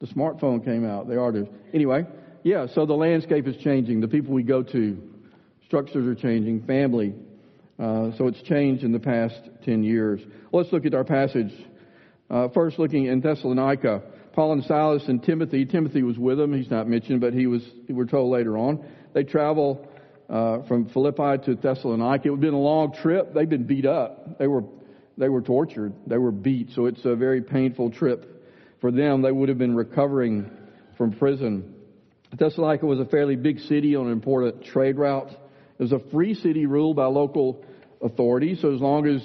the 0.00 0.06
smartphone 0.06 0.64
came 0.64 0.84
out. 0.84 1.08
They 1.08 1.16
are 1.16 1.32
different. 1.32 1.60
Anyway, 1.74 2.06
yeah, 2.42 2.66
so 2.74 2.86
the 2.86 2.94
landscape 2.94 3.46
is 3.46 3.56
changing. 3.56 4.00
The 4.00 4.08
people 4.08 4.32
we 4.34 4.42
go 4.42 4.62
to, 4.62 4.98
structures 5.66 6.06
are 6.06 6.20
changing, 6.20 6.64
family. 6.66 7.14
Uh, 7.78 8.10
so 8.16 8.26
it's 8.26 8.40
changed 8.42 8.84
in 8.84 8.92
the 8.92 8.98
past 8.98 9.34
10 9.64 9.84
years. 9.84 10.20
Let's 10.52 10.72
look 10.72 10.86
at 10.86 10.94
our 10.94 11.04
passage. 11.04 11.52
Uh, 12.30 12.48
first, 12.48 12.78
looking 12.78 13.06
in 13.06 13.20
Thessalonica, 13.20 14.02
Paul 14.32 14.52
and 14.52 14.64
Silas 14.64 15.02
and 15.08 15.22
Timothy. 15.22 15.64
Timothy 15.64 16.02
was 16.02 16.18
with 16.18 16.38
them. 16.38 16.52
He's 16.52 16.70
not 16.70 16.88
mentioned, 16.88 17.20
but 17.20 17.32
he 17.32 17.46
was. 17.46 17.62
We're 17.88 18.06
told 18.06 18.30
later 18.30 18.56
on. 18.56 18.84
They 19.14 19.24
travel 19.24 19.88
uh, 20.28 20.62
from 20.68 20.88
Philippi 20.90 21.44
to 21.46 21.54
Thessalonica. 21.54 22.28
It 22.28 22.30
would 22.30 22.36
have 22.36 22.40
been 22.40 22.54
a 22.54 22.58
long 22.58 22.92
trip. 22.92 23.32
They've 23.32 23.48
been 23.48 23.64
beat 23.64 23.86
up. 23.86 24.38
They 24.38 24.46
were 24.46 24.64
they 25.16 25.28
were 25.28 25.40
tortured. 25.42 25.94
They 26.06 26.18
were 26.18 26.30
beat. 26.30 26.70
So 26.74 26.86
it's 26.86 27.04
a 27.04 27.16
very 27.16 27.42
painful 27.42 27.90
trip 27.90 28.37
for 28.80 28.90
them. 28.90 29.22
They 29.22 29.32
would 29.32 29.48
have 29.48 29.58
been 29.58 29.74
recovering 29.74 30.50
from 30.96 31.12
prison. 31.12 31.74
Thessalonica 32.36 32.86
was 32.86 33.00
a 33.00 33.06
fairly 33.06 33.36
big 33.36 33.60
city 33.60 33.96
on 33.96 34.06
an 34.06 34.12
important 34.12 34.64
trade 34.64 34.98
route. 34.98 35.30
It 35.30 35.82
was 35.82 35.92
a 35.92 36.00
free 36.10 36.34
city 36.34 36.66
ruled 36.66 36.96
by 36.96 37.06
local 37.06 37.64
authorities, 38.02 38.60
so 38.60 38.74
as 38.74 38.80
long 38.80 39.06
as 39.06 39.22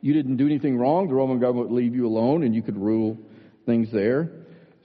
you 0.00 0.14
didn't 0.14 0.36
do 0.36 0.46
anything 0.46 0.78
wrong, 0.78 1.08
the 1.08 1.14
Roman 1.14 1.40
government 1.40 1.70
would 1.70 1.76
leave 1.76 1.94
you 1.94 2.06
alone 2.06 2.44
and 2.44 2.54
you 2.54 2.62
could 2.62 2.76
rule 2.76 3.18
things 3.66 3.90
there. 3.92 4.30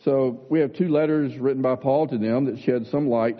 So 0.04 0.46
we 0.50 0.60
have 0.62 0.74
two 0.74 0.90
letters 0.90 1.38
written 1.38 1.62
by 1.62 1.75
Paul 1.75 2.08
to 2.08 2.18
them 2.18 2.46
that 2.46 2.60
shed 2.63 2.88
some 2.88 3.08
light 3.08 3.40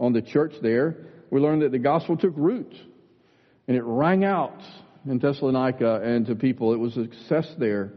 on 0.00 0.12
the 0.12 0.22
church 0.22 0.54
there. 0.60 0.96
We 1.30 1.40
learned 1.40 1.62
that 1.62 1.70
the 1.70 1.78
gospel 1.78 2.16
took 2.16 2.34
root 2.36 2.74
and 3.68 3.76
it 3.76 3.84
rang 3.84 4.24
out 4.24 4.60
in 5.08 5.18
Thessalonica 5.18 6.00
and 6.02 6.26
to 6.26 6.34
people. 6.34 6.72
It 6.72 6.78
was 6.78 6.96
a 6.96 7.04
success 7.04 7.46
there 7.58 7.92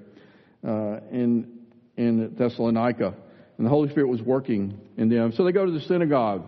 uh, 0.65 0.99
in 1.11 1.56
in 1.97 2.35
Thessalonica 2.35 3.15
and 3.57 3.65
the 3.65 3.69
Holy 3.69 3.89
Spirit 3.89 4.07
was 4.07 4.21
working 4.21 4.79
in 4.97 5.09
them. 5.09 5.33
So 5.33 5.43
they 5.43 5.51
go 5.51 5.65
to 5.65 5.71
the 5.71 5.81
synagogue. 5.81 6.45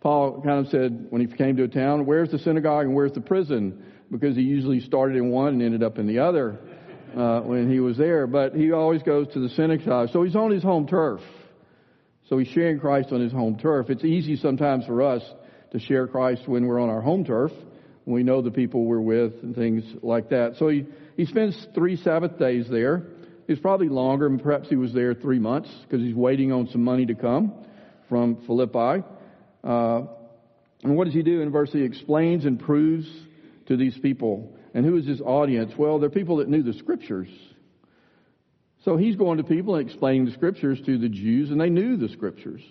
Paul 0.00 0.42
kind 0.42 0.64
of 0.64 0.70
said 0.70 1.06
when 1.08 1.26
he 1.26 1.26
came 1.26 1.56
to 1.56 1.64
a 1.64 1.68
town, 1.68 2.04
where's 2.04 2.30
the 2.30 2.38
synagogue 2.38 2.84
and 2.86 2.94
where's 2.94 3.12
the 3.12 3.22
prison? 3.22 3.82
Because 4.10 4.36
he 4.36 4.42
usually 4.42 4.80
started 4.80 5.16
in 5.16 5.30
one 5.30 5.54
and 5.54 5.62
ended 5.62 5.82
up 5.82 5.98
in 5.98 6.06
the 6.06 6.18
other 6.18 6.58
uh, 7.16 7.40
when 7.40 7.70
he 7.70 7.80
was 7.80 7.96
there. 7.96 8.26
But 8.26 8.54
he 8.54 8.72
always 8.72 9.02
goes 9.02 9.28
to 9.32 9.40
the 9.40 9.48
synagogue. 9.48 10.10
So 10.12 10.22
he's 10.22 10.36
on 10.36 10.50
his 10.50 10.62
home 10.62 10.86
turf. 10.86 11.22
So 12.28 12.36
he's 12.36 12.48
sharing 12.48 12.78
Christ 12.78 13.12
on 13.12 13.20
his 13.20 13.32
home 13.32 13.56
turf. 13.58 13.88
It's 13.88 14.04
easy 14.04 14.36
sometimes 14.36 14.84
for 14.84 15.02
us 15.02 15.22
to 15.72 15.78
share 15.78 16.06
Christ 16.06 16.46
when 16.46 16.66
we're 16.66 16.80
on 16.80 16.90
our 16.90 17.00
home 17.00 17.24
turf. 17.24 17.52
We 18.06 18.22
know 18.22 18.42
the 18.42 18.50
people 18.50 18.84
we're 18.84 19.00
with 19.00 19.32
and 19.42 19.54
things 19.54 19.82
like 20.02 20.28
that. 20.28 20.56
So 20.58 20.68
he, 20.68 20.84
he 21.16 21.24
spends 21.24 21.66
three 21.74 21.96
Sabbath 21.96 22.38
days 22.38 22.66
there. 22.70 23.06
It's 23.46 23.60
probably 23.60 23.88
longer, 23.88 24.26
and 24.26 24.42
perhaps 24.42 24.68
he 24.68 24.76
was 24.76 24.92
there 24.92 25.14
three 25.14 25.38
months 25.38 25.68
because 25.82 26.04
he's 26.04 26.14
waiting 26.14 26.50
on 26.50 26.68
some 26.68 26.82
money 26.82 27.04
to 27.06 27.14
come 27.14 27.52
from 28.08 28.36
Philippi. 28.46 29.04
Uh, 29.62 30.02
and 30.82 30.96
what 30.96 31.04
does 31.04 31.14
he 31.14 31.22
do? 31.22 31.42
In 31.42 31.50
verse, 31.50 31.70
he 31.72 31.82
explains 31.82 32.46
and 32.46 32.58
proves 32.58 33.06
to 33.66 33.76
these 33.76 33.96
people. 33.98 34.56
And 34.72 34.84
who 34.84 34.96
is 34.96 35.06
his 35.06 35.20
audience? 35.20 35.72
Well, 35.76 35.98
they're 35.98 36.10
people 36.10 36.38
that 36.38 36.48
knew 36.48 36.62
the 36.62 36.72
scriptures. 36.72 37.28
So 38.84 38.96
he's 38.96 39.16
going 39.16 39.38
to 39.38 39.44
people 39.44 39.76
and 39.76 39.88
explaining 39.88 40.26
the 40.26 40.32
scriptures 40.32 40.80
to 40.86 40.98
the 40.98 41.08
Jews, 41.08 41.50
and 41.50 41.60
they 41.60 41.70
knew 41.70 41.96
the 41.96 42.08
scriptures. 42.08 42.62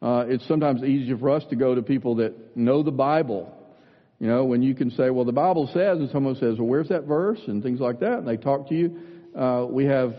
Uh, 0.00 0.24
it's 0.28 0.46
sometimes 0.46 0.82
easier 0.82 1.16
for 1.16 1.30
us 1.30 1.44
to 1.50 1.56
go 1.56 1.74
to 1.74 1.82
people 1.82 2.16
that 2.16 2.56
know 2.56 2.82
the 2.82 2.90
Bible. 2.90 3.54
You 4.18 4.28
know, 4.28 4.44
when 4.44 4.62
you 4.62 4.74
can 4.74 4.90
say, 4.90 5.10
well, 5.10 5.24
the 5.24 5.32
Bible 5.32 5.68
says, 5.72 5.98
and 5.98 6.10
someone 6.10 6.34
says, 6.36 6.58
well, 6.58 6.68
where's 6.68 6.88
that 6.88 7.04
verse? 7.04 7.40
And 7.46 7.62
things 7.62 7.80
like 7.80 8.00
that, 8.00 8.18
and 8.18 8.28
they 8.28 8.36
talk 8.36 8.68
to 8.68 8.74
you 8.74 9.00
uh, 9.36 9.66
we 9.68 9.86
have, 9.86 10.14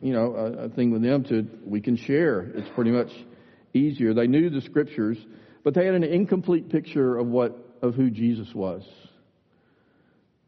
you 0.00 0.12
know, 0.12 0.34
a, 0.34 0.64
a 0.64 0.68
thing 0.70 0.90
with 0.90 1.02
them 1.02 1.24
to, 1.24 1.46
we 1.64 1.80
can 1.80 1.96
share. 1.96 2.40
It's 2.40 2.68
pretty 2.74 2.90
much 2.90 3.10
easier. 3.74 4.14
They 4.14 4.26
knew 4.26 4.50
the 4.50 4.60
scriptures, 4.62 5.18
but 5.62 5.74
they 5.74 5.84
had 5.84 5.94
an 5.94 6.04
incomplete 6.04 6.70
picture 6.70 7.16
of 7.16 7.26
what, 7.26 7.56
of 7.82 7.94
who 7.94 8.10
Jesus 8.10 8.48
was. 8.54 8.82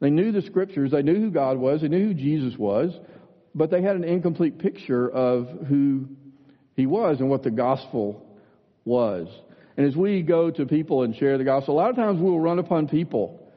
They 0.01 0.11
knew 0.11 0.33
the 0.33 0.43
scriptures, 0.43 0.91
they 0.91 1.03
knew 1.03 1.15
who 1.15 1.31
God 1.31 1.59
was, 1.59 1.83
they 1.83 1.89
knew 1.89 2.09
who 2.09 2.15
Jesus 2.15 2.59
was, 2.59 2.93
but 3.55 3.71
they 3.71 3.83
had 3.83 3.95
an 3.95 4.05
incomplete 4.05 4.59
picture 4.59 5.09
of 5.09 5.49
who 5.69 6.09
he 6.75 6.87
was 6.87 7.21
and 7.21 7.31
what 7.31 7.45
the 7.45 7.51
gospel 7.51 8.27
was. 8.85 9.29
And 9.77 9.87
as 9.87 9.95
we 9.95 10.23
go 10.23 10.51
to 10.51 10.67
people 10.67 11.05
and 11.05 11.15
share 11.15 11.39
the 11.39 11.45
gospel, 11.45 11.75
a 11.75 11.79
lot 11.79 11.91
of 11.91 11.97
times 11.97 12.21
we'll 12.21 12.41
run 12.41 12.59
upon 12.59 12.89
people 12.89 13.49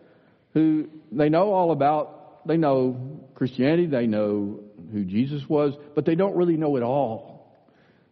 who 0.54 0.88
they 1.12 1.30
know 1.30 1.52
all 1.52 1.72
about 1.72 2.15
they 2.46 2.58
know 2.58 3.28
Christianity, 3.36 3.88
they 3.88 4.08
know 4.08 4.62
who 4.92 5.04
Jesus 5.04 5.48
was, 5.48 5.74
but 5.96 6.06
they 6.06 6.16
don't 6.16 6.36
really 6.36 6.58
know 6.58 6.76
it 6.76 6.84
all. 6.84 7.56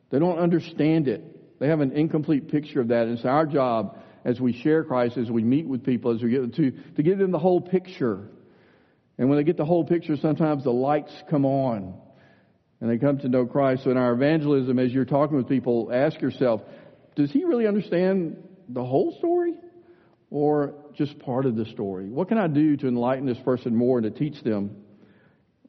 They 0.10 0.20
don't 0.20 0.38
understand 0.38 1.08
it. 1.08 1.60
They 1.60 1.68
have 1.68 1.80
an 1.80 1.92
incomplete 1.92 2.50
picture 2.50 2.82
of 2.82 2.90
that. 2.90 3.04
And 3.08 3.18
it's 3.18 3.26
our 3.26 3.46
job 3.46 3.98
as 4.26 4.40
we 4.40 4.54
share 4.54 4.84
Christ, 4.84 5.18
as 5.18 5.30
we 5.30 5.44
meet 5.44 5.68
with 5.68 5.84
people, 5.84 6.14
as 6.14 6.22
we 6.22 6.30
get 6.30 6.56
to, 6.56 6.72
to 6.72 7.04
give 7.04 7.18
them 7.18 7.32
the 7.32 7.40
whole 7.40 7.62
picture. 7.62 8.30
And 9.18 9.30
when 9.30 9.38
they 9.38 9.44
get 9.44 9.58
the 9.58 9.66
whole 9.66 9.86
picture, 9.86 10.18
sometimes 10.18 10.64
the 10.64 10.72
lights 10.72 11.14
come 11.30 11.46
on 11.46 11.96
and 12.82 12.90
they 12.90 12.98
come 12.98 13.20
to 13.20 13.30
know 13.30 13.46
Christ. 13.46 13.86
So 13.86 13.92
in 13.92 13.98
our 13.98 14.14
evangelism, 14.14 14.78
as 14.80 14.92
you're 14.92 15.06
talking 15.06 15.38
with 15.38 15.48
people, 15.48 15.90
ask 15.94 16.20
yourself, 16.22 16.62
does 17.16 17.32
he 17.32 17.44
really 17.44 17.68
understand 17.68 18.38
the 18.68 18.84
whole 18.84 19.16
story? 19.18 19.54
Or 20.34 20.74
just 20.96 21.20
part 21.20 21.46
of 21.46 21.56
the 21.56 21.66
story? 21.66 22.10
What 22.10 22.28
can 22.28 22.40
I 22.40 22.48
do 22.48 22.76
to 22.78 22.88
enlighten 22.88 23.28
this 23.28 23.38
person 23.46 23.76
more 23.76 24.00
and 24.00 24.12
to 24.12 24.20
teach 24.20 24.44
them 24.44 24.78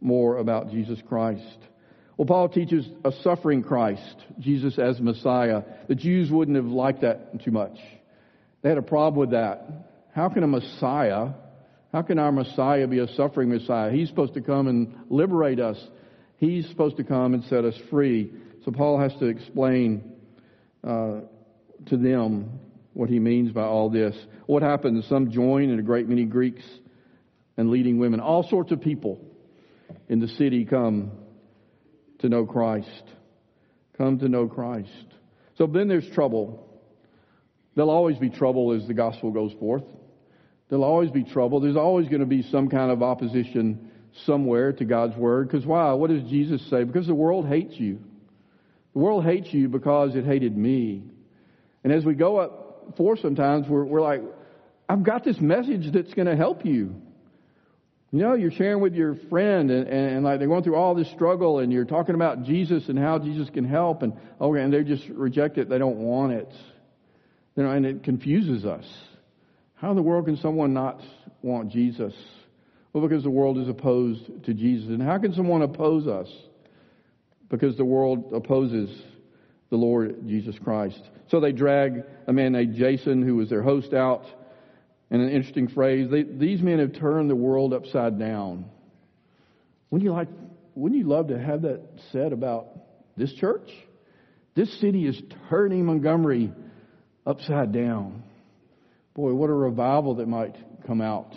more 0.01 0.39
about 0.39 0.71
Jesus 0.71 0.99
Christ? 1.07 1.59
Well, 2.17 2.27
Paul 2.27 2.49
teaches 2.49 2.89
a 3.05 3.13
suffering 3.23 3.63
Christ, 3.63 4.17
Jesus 4.39 4.79
as 4.79 4.99
Messiah. 5.01 5.65
The 5.87 5.95
Jews 5.95 6.31
wouldn't 6.31 6.57
have 6.57 6.65
liked 6.65 7.03
that 7.03 7.45
too 7.45 7.51
much. 7.51 7.77
They 8.63 8.71
had 8.71 8.79
a 8.79 8.83
problem 8.83 9.21
with 9.21 9.33
that. 9.33 9.69
How 10.15 10.31
can 10.31 10.43
a 10.43 10.47
Messiah, 10.47 11.33
how 11.93 12.01
can 12.01 12.19
our 12.19 12.33
Messiah 12.33 12.87
be 12.87 13.01
a 13.01 13.09
suffering 13.09 13.51
Messiah? 13.51 13.93
He's 13.93 14.09
supposed 14.09 14.33
to 14.33 14.41
come 14.41 14.69
and 14.69 14.95
liberate 15.11 15.61
us. 15.61 15.77
He's 16.39 16.67
supposed 16.69 16.97
to 16.97 17.05
come 17.05 17.35
and 17.35 17.45
set 17.45 17.67
us 17.67 17.75
free. 17.91 18.33
So 18.65 18.71
Paul 18.71 18.99
has 18.99 19.13
to 19.17 19.27
explain 19.27 20.15
uh, 20.83 21.21
to 21.87 21.97
them 21.99 22.61
what 22.95 23.11
he 23.11 23.19
means 23.19 23.53
by 23.53 23.65
all 23.65 23.91
this. 23.91 24.17
What 24.47 24.63
happens? 24.63 25.07
Some 25.09 25.31
join, 25.31 25.71
and 25.71 25.79
a 25.79 25.83
great 25.83 26.09
many 26.09 26.25
Greeks 26.25 26.65
and 27.57 27.71
leading 27.71 27.99
women, 27.99 28.21
all 28.21 28.43
sorts 28.49 28.73
of 28.73 28.81
people 28.81 29.21
in 30.09 30.21
the 30.21 30.29
city 30.29 30.65
come 30.65 31.13
to 32.21 32.29
know 32.29 32.47
Christ. 32.47 33.03
Come 33.99 34.19
to 34.21 34.29
know 34.29 34.49
Christ. 34.49 35.07
So 35.57 35.67
then 35.67 35.89
there's 35.89 36.09
trouble. 36.11 36.69
There'll 37.75 37.91
always 37.91 38.19
be 38.19 38.31
trouble 38.31 38.73
as 38.73 38.87
the 38.87 38.95
gospel 38.95 39.31
goes 39.31 39.53
forth. 39.61 39.85
There'll 40.69 40.85
always 40.85 41.11
be 41.11 41.25
trouble. 41.25 41.61
There's 41.61 41.77
always 41.77 42.09
going 42.09 42.21
to 42.21 42.27
be 42.27 42.43
some 42.43 42.69
kind 42.69 42.91
of 42.91 43.03
opposition 43.03 43.91
somewhere 44.25 44.73
to 44.73 44.85
God's 44.85 45.17
word. 45.17 45.49
Because 45.49 45.67
why? 45.67 45.93
What 45.93 46.11
does 46.11 46.23
Jesus 46.25 46.63
say? 46.71 46.85
Because 46.85 47.07
the 47.07 47.15
world 47.15 47.47
hates 47.47 47.75
you. 47.77 48.01
The 48.95 48.99
world 49.01 49.25
hates 49.25 49.53
you 49.53 49.69
because 49.69 50.15
it 50.15 50.25
hated 50.25 50.57
me. 50.57 51.05
And 51.83 51.93
as 51.93 52.05
we 52.05 52.15
go 52.15 52.39
up 52.39 52.64
for 52.97 53.17
sometimes, 53.17 53.69
we're, 53.69 53.85
we're 53.85 54.01
like, 54.01 54.23
I've 54.89 55.03
got 55.03 55.25
this 55.25 55.41
message 55.41 55.93
that's 55.93 56.13
going 56.15 56.27
to 56.27 56.37
help 56.37 56.65
you. 56.65 56.95
You 58.11 58.21
know, 58.21 58.35
you're 58.35 58.53
sharing 58.53 58.81
with 58.81 58.95
your 58.95 59.17
friend 59.29 59.71
and, 59.71 59.89
and, 59.89 60.17
and, 60.17 60.25
like 60.25 60.39
they're 60.39 60.47
going 60.47 60.63
through 60.63 60.77
all 60.77 60.95
this 60.95 61.11
struggle 61.11 61.59
and 61.59 61.73
you're 61.73 61.85
talking 61.85 62.15
about 62.15 62.45
Jesus 62.45 62.89
and 62.89 62.97
how 62.97 63.19
Jesus 63.19 63.51
can 63.51 63.65
help 63.65 64.03
and 64.03 64.13
okay, 64.41 64.63
and 64.63 64.73
they 64.73 64.85
just 64.85 65.09
reject 65.09 65.59
it. 65.59 65.69
They 65.69 65.79
don't 65.79 65.97
want 65.97 66.33
it. 66.33 66.53
You 67.57 67.65
know, 67.65 67.71
and 67.71 67.85
it 67.85 68.05
confuses 68.05 68.65
us. 68.65 68.85
How 69.75 69.91
in 69.91 69.97
the 69.97 70.03
world 70.03 70.27
can 70.27 70.37
someone 70.37 70.73
not 70.73 71.01
want 71.43 71.73
Jesus? 71.73 72.15
Well, 72.93 73.07
because 73.07 73.25
the 73.25 73.31
world 73.31 73.59
is 73.59 73.69
opposed 73.69 74.45
to 74.45 74.55
Jesus. 74.55 74.91
And 74.91 75.03
how 75.03 75.19
can 75.19 75.35
someone 75.35 75.63
oppose 75.63 76.07
us? 76.07 76.29
Because 77.49 77.77
the 77.77 77.85
world 77.85 78.33
opposes 78.33 78.97
the 79.71 79.77
Lord 79.77 80.29
Jesus 80.29 80.57
Christ. 80.63 81.03
So 81.31 81.41
they 81.41 81.53
drag 81.53 82.05
a 82.27 82.33
man 82.33 82.53
named 82.53 82.75
Jason, 82.77 83.23
who 83.23 83.37
was 83.37 83.49
their 83.49 83.63
host, 83.63 83.93
out. 83.93 84.25
And 85.11 85.23
an 85.23 85.31
interesting 85.31 85.69
phrase, 85.69 86.09
they, 86.11 86.23
these 86.23 86.61
men 86.61 86.79
have 86.79 86.95
turned 86.95 87.31
the 87.31 87.37
world 87.37 87.73
upside 87.73 88.19
down. 88.19 88.67
Wouldn't 89.91 90.05
you 90.05 90.13
like, 90.13 90.29
wouldn't 90.75 91.01
you 91.01 91.09
love 91.09 91.29
to 91.29 91.39
have 91.39 91.63
that 91.63 91.83
said 92.13 92.33
about 92.33 92.69
this 93.17 93.33
church? 93.35 93.69
This 94.55 94.81
city 94.81 95.07
is 95.07 95.21
turning 95.49 95.87
Montgomery 95.87 96.53
upside 97.27 97.73
down. 97.73 98.23
Boy, 99.15 99.33
what 99.35 99.51
a 99.51 99.55
revival 99.55 100.17
that 100.17 100.27
might 100.27 100.57
come 100.87 101.01
out. 101.01 101.33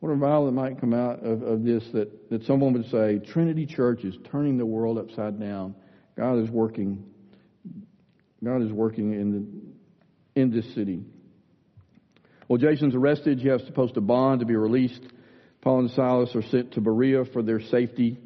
What 0.00 0.08
a 0.10 0.12
revival 0.12 0.46
that 0.46 0.52
might 0.52 0.80
come 0.80 0.94
out 0.94 1.24
of, 1.24 1.42
of 1.42 1.64
this 1.64 1.84
that, 1.92 2.30
that 2.30 2.44
someone 2.44 2.72
would 2.72 2.90
say, 2.90 3.20
Trinity 3.32 3.66
Church 3.66 4.04
is 4.04 4.14
turning 4.30 4.58
the 4.58 4.66
world 4.66 4.98
upside 4.98 5.38
down. 5.38 5.74
God 6.16 6.38
is 6.38 6.50
working. 6.50 7.04
God 8.44 8.62
is 8.62 8.72
working 8.72 9.12
in 9.12 9.32
the, 10.34 10.40
in 10.40 10.50
this 10.50 10.74
city. 10.74 11.04
Well, 12.48 12.58
Jason's 12.58 12.94
arrested. 12.94 13.40
You 13.40 13.52
have 13.52 13.64
to 13.66 13.72
post 13.72 13.96
a 13.96 14.00
bond 14.00 14.40
to 14.40 14.46
be 14.46 14.56
released. 14.56 15.02
Paul 15.60 15.80
and 15.80 15.90
Silas 15.92 16.34
are 16.34 16.42
sent 16.42 16.72
to 16.72 16.80
Berea 16.80 17.24
for 17.26 17.42
their 17.42 17.60
safety. 17.60 18.18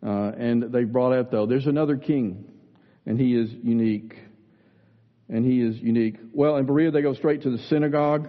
Uh, 0.00 0.30
and 0.38 0.62
they 0.72 0.84
brought 0.84 1.12
out, 1.12 1.30
though, 1.32 1.46
there's 1.46 1.66
another 1.66 1.96
king, 1.96 2.44
and 3.04 3.18
he 3.18 3.34
is 3.34 3.50
unique. 3.50 4.14
And 5.28 5.44
he 5.44 5.60
is 5.60 5.76
unique. 5.76 6.16
Well, 6.32 6.56
in 6.56 6.66
Berea, 6.66 6.92
they 6.92 7.02
go 7.02 7.14
straight 7.14 7.42
to 7.42 7.50
the 7.50 7.58
synagogue. 7.64 8.28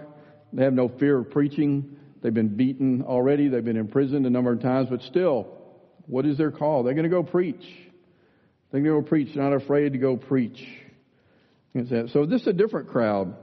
They 0.52 0.64
have 0.64 0.74
no 0.74 0.88
fear 0.88 1.18
of 1.18 1.30
preaching. 1.30 1.96
They've 2.22 2.34
been 2.34 2.56
beaten 2.56 3.02
already. 3.02 3.48
They've 3.48 3.64
been 3.64 3.76
imprisoned 3.76 4.26
a 4.26 4.30
number 4.30 4.52
of 4.52 4.60
times, 4.60 4.88
but 4.90 5.00
still, 5.02 5.46
what 6.06 6.26
is 6.26 6.36
their 6.36 6.50
call? 6.50 6.82
They're 6.82 6.94
going 6.94 7.04
to 7.04 7.08
go 7.08 7.22
preach. 7.22 7.64
They're 8.70 8.80
going 8.80 8.96
to 8.96 9.02
go 9.02 9.08
preach. 9.08 9.34
They're 9.34 9.44
not 9.48 9.54
afraid 9.54 9.92
to 9.92 9.98
go 9.98 10.16
preach. 10.16 10.66
So 11.74 12.26
this 12.26 12.42
is 12.42 12.46
a 12.46 12.52
different 12.52 12.88
crowd. 12.88 13.34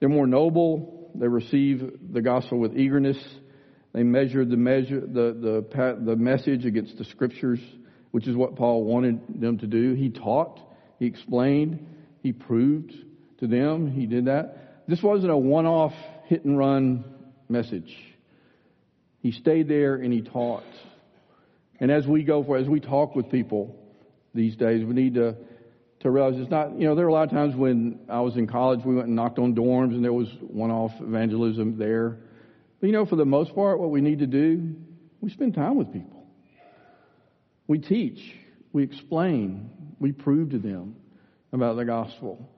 They're 0.00 0.08
more 0.08 0.26
noble. 0.26 1.10
They 1.14 1.28
receive 1.28 2.12
the 2.12 2.20
gospel 2.20 2.58
with 2.58 2.76
eagerness. 2.76 3.18
They 3.92 4.02
measure 4.02 4.44
the 4.44 4.56
measure 4.56 5.00
the 5.00 5.64
the 5.72 5.98
the 6.04 6.16
message 6.16 6.64
against 6.66 6.98
the 6.98 7.04
scriptures, 7.04 7.60
which 8.10 8.26
is 8.26 8.36
what 8.36 8.56
Paul 8.56 8.84
wanted 8.84 9.40
them 9.40 9.58
to 9.58 9.66
do. 9.66 9.94
He 9.94 10.10
taught. 10.10 10.60
He 10.98 11.06
explained. 11.06 11.86
He 12.22 12.32
proved 12.32 12.92
to 13.38 13.46
them. 13.46 13.90
He 13.90 14.06
did 14.06 14.26
that. 14.26 14.84
This 14.88 15.02
wasn't 15.02 15.32
a 15.32 15.36
one-off 15.36 15.92
hit 16.26 16.44
and 16.44 16.58
run 16.58 17.04
message. 17.48 17.94
He 19.20 19.32
stayed 19.32 19.68
there 19.68 19.96
and 19.96 20.12
he 20.12 20.22
taught. 20.22 20.64
And 21.80 21.90
as 21.90 22.06
we 22.06 22.24
go 22.24 22.42
for, 22.42 22.56
as 22.56 22.68
we 22.68 22.80
talk 22.80 23.14
with 23.14 23.30
people 23.30 23.76
these 24.34 24.56
days, 24.56 24.84
we 24.84 24.94
need 24.94 25.14
to, 25.14 25.36
to 26.00 26.10
realize 26.10 26.38
it's 26.38 26.50
not, 26.50 26.78
you 26.78 26.86
know, 26.86 26.94
there 26.94 27.04
are 27.06 27.08
a 27.08 27.12
lot 27.12 27.24
of 27.24 27.30
times 27.30 27.56
when 27.56 28.00
I 28.08 28.20
was 28.20 28.36
in 28.36 28.46
college, 28.46 28.80
we 28.84 28.94
went 28.94 29.08
and 29.08 29.16
knocked 29.16 29.38
on 29.38 29.54
dorms 29.54 29.94
and 29.94 30.04
there 30.04 30.12
was 30.12 30.28
one 30.40 30.70
off 30.70 30.92
evangelism 31.00 31.76
there. 31.76 32.18
But 32.80 32.86
you 32.86 32.92
know, 32.92 33.04
for 33.04 33.16
the 33.16 33.24
most 33.24 33.54
part, 33.54 33.80
what 33.80 33.90
we 33.90 34.00
need 34.00 34.20
to 34.20 34.26
do, 34.26 34.76
we 35.20 35.30
spend 35.30 35.54
time 35.54 35.76
with 35.76 35.92
people. 35.92 36.26
We 37.66 37.78
teach, 37.78 38.20
we 38.72 38.84
explain, 38.84 39.70
we 39.98 40.12
prove 40.12 40.50
to 40.50 40.58
them 40.58 40.96
about 41.52 41.76
the 41.76 41.84
gospel. 41.84 42.48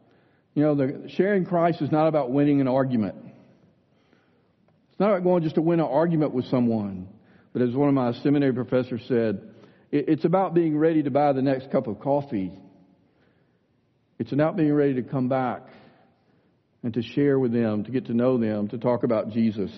You 0.54 0.62
know, 0.62 0.74
the, 0.74 1.08
sharing 1.16 1.46
Christ 1.46 1.80
is 1.80 1.90
not 1.90 2.08
about 2.08 2.30
winning 2.30 2.60
an 2.60 2.68
argument. 2.68 3.14
It's 4.90 5.00
not 5.00 5.10
about 5.10 5.24
going 5.24 5.42
just 5.42 5.54
to 5.54 5.62
win 5.62 5.80
an 5.80 5.86
argument 5.86 6.34
with 6.34 6.44
someone, 6.46 7.08
but 7.52 7.62
as 7.62 7.74
one 7.74 7.88
of 7.88 7.94
my 7.94 8.12
seminary 8.22 8.52
professors 8.52 9.02
said, 9.08 9.40
it's 9.90 10.24
about 10.24 10.54
being 10.54 10.76
ready 10.78 11.02
to 11.02 11.10
buy 11.10 11.32
the 11.32 11.42
next 11.42 11.72
cup 11.72 11.86
of 11.88 11.98
coffee. 11.98 12.52
It's 14.20 14.32
about 14.32 14.54
being 14.54 14.74
ready 14.74 14.92
to 14.96 15.02
come 15.02 15.30
back 15.30 15.62
and 16.82 16.92
to 16.92 17.00
share 17.00 17.38
with 17.38 17.54
them, 17.54 17.84
to 17.84 17.90
get 17.90 18.04
to 18.08 18.12
know 18.12 18.36
them, 18.36 18.68
to 18.68 18.76
talk 18.76 19.02
about 19.02 19.30
Jesus, 19.30 19.70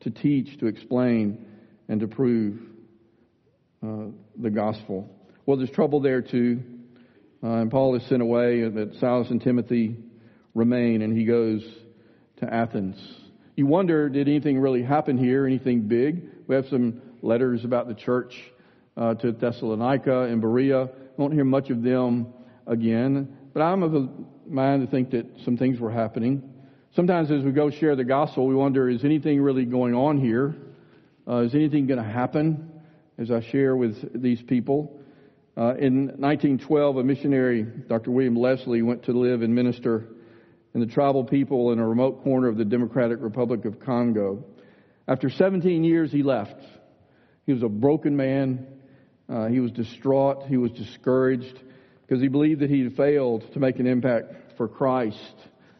to 0.00 0.10
teach, 0.10 0.58
to 0.58 0.66
explain, 0.66 1.46
and 1.88 2.00
to 2.00 2.06
prove 2.06 2.58
uh, 3.82 4.08
the 4.36 4.50
gospel. 4.50 5.08
Well, 5.46 5.56
there's 5.56 5.70
trouble 5.70 6.00
there 6.00 6.20
too. 6.20 6.62
Uh, 7.42 7.52
and 7.52 7.70
Paul 7.70 7.94
is 7.96 8.06
sent 8.06 8.20
away, 8.20 8.60
and 8.60 8.76
that 8.76 9.00
Silas 9.00 9.30
and 9.30 9.40
Timothy 9.40 9.96
remain, 10.54 11.00
and 11.00 11.16
he 11.16 11.24
goes 11.24 11.66
to 12.40 12.52
Athens. 12.52 12.98
You 13.54 13.66
wonder, 13.66 14.10
did 14.10 14.28
anything 14.28 14.58
really 14.58 14.82
happen 14.82 15.16
here? 15.16 15.46
Anything 15.46 15.88
big? 15.88 16.22
We 16.46 16.54
have 16.54 16.66
some 16.66 17.00
letters 17.22 17.64
about 17.64 17.88
the 17.88 17.94
church 17.94 18.34
uh, 18.94 19.14
to 19.14 19.32
Thessalonica 19.32 20.24
and 20.24 20.42
Berea. 20.42 20.90
Won't 21.16 21.32
hear 21.32 21.46
much 21.46 21.70
of 21.70 21.82
them 21.82 22.34
again. 22.66 23.38
But 23.56 23.62
I'm 23.62 23.82
of 23.82 23.92
the 23.92 24.06
mind 24.46 24.84
to 24.84 24.90
think 24.90 25.12
that 25.12 25.24
some 25.46 25.56
things 25.56 25.80
were 25.80 25.90
happening. 25.90 26.42
Sometimes 26.94 27.30
as 27.30 27.42
we 27.42 27.52
go 27.52 27.70
share 27.70 27.96
the 27.96 28.04
gospel, 28.04 28.46
we 28.46 28.54
wonder, 28.54 28.86
is 28.90 29.02
anything 29.02 29.40
really 29.40 29.64
going 29.64 29.94
on 29.94 30.18
here? 30.18 30.54
Uh, 31.26 31.38
is 31.38 31.54
anything 31.54 31.86
going 31.86 31.98
to 31.98 32.06
happen 32.06 32.70
as 33.16 33.30
I 33.30 33.40
share 33.40 33.74
with 33.74 34.20
these 34.20 34.42
people? 34.42 35.00
Uh, 35.56 35.72
in 35.76 36.08
1912, 36.18 36.98
a 36.98 37.02
missionary, 37.02 37.62
Dr. 37.62 38.10
William 38.10 38.36
Leslie, 38.36 38.82
went 38.82 39.04
to 39.04 39.12
live 39.12 39.40
and 39.40 39.54
minister 39.54 40.06
in 40.74 40.80
the 40.80 40.86
tribal 40.86 41.24
people 41.24 41.72
in 41.72 41.78
a 41.78 41.88
remote 41.88 42.22
corner 42.24 42.48
of 42.48 42.58
the 42.58 42.64
Democratic 42.66 43.22
Republic 43.22 43.64
of 43.64 43.80
Congo. 43.80 44.44
After 45.08 45.30
17 45.30 45.82
years, 45.82 46.12
he 46.12 46.22
left. 46.22 46.62
He 47.46 47.54
was 47.54 47.62
a 47.62 47.70
broken 47.70 48.18
man. 48.18 48.66
Uh, 49.30 49.46
he 49.46 49.60
was 49.60 49.70
distraught. 49.70 50.44
He 50.46 50.58
was 50.58 50.72
discouraged 50.72 51.62
because 52.06 52.22
he 52.22 52.28
believed 52.28 52.60
that 52.60 52.70
he 52.70 52.84
had 52.84 52.96
failed 52.96 53.44
to 53.52 53.58
make 53.58 53.78
an 53.78 53.86
impact 53.86 54.32
for 54.56 54.68
Christ. 54.68 55.34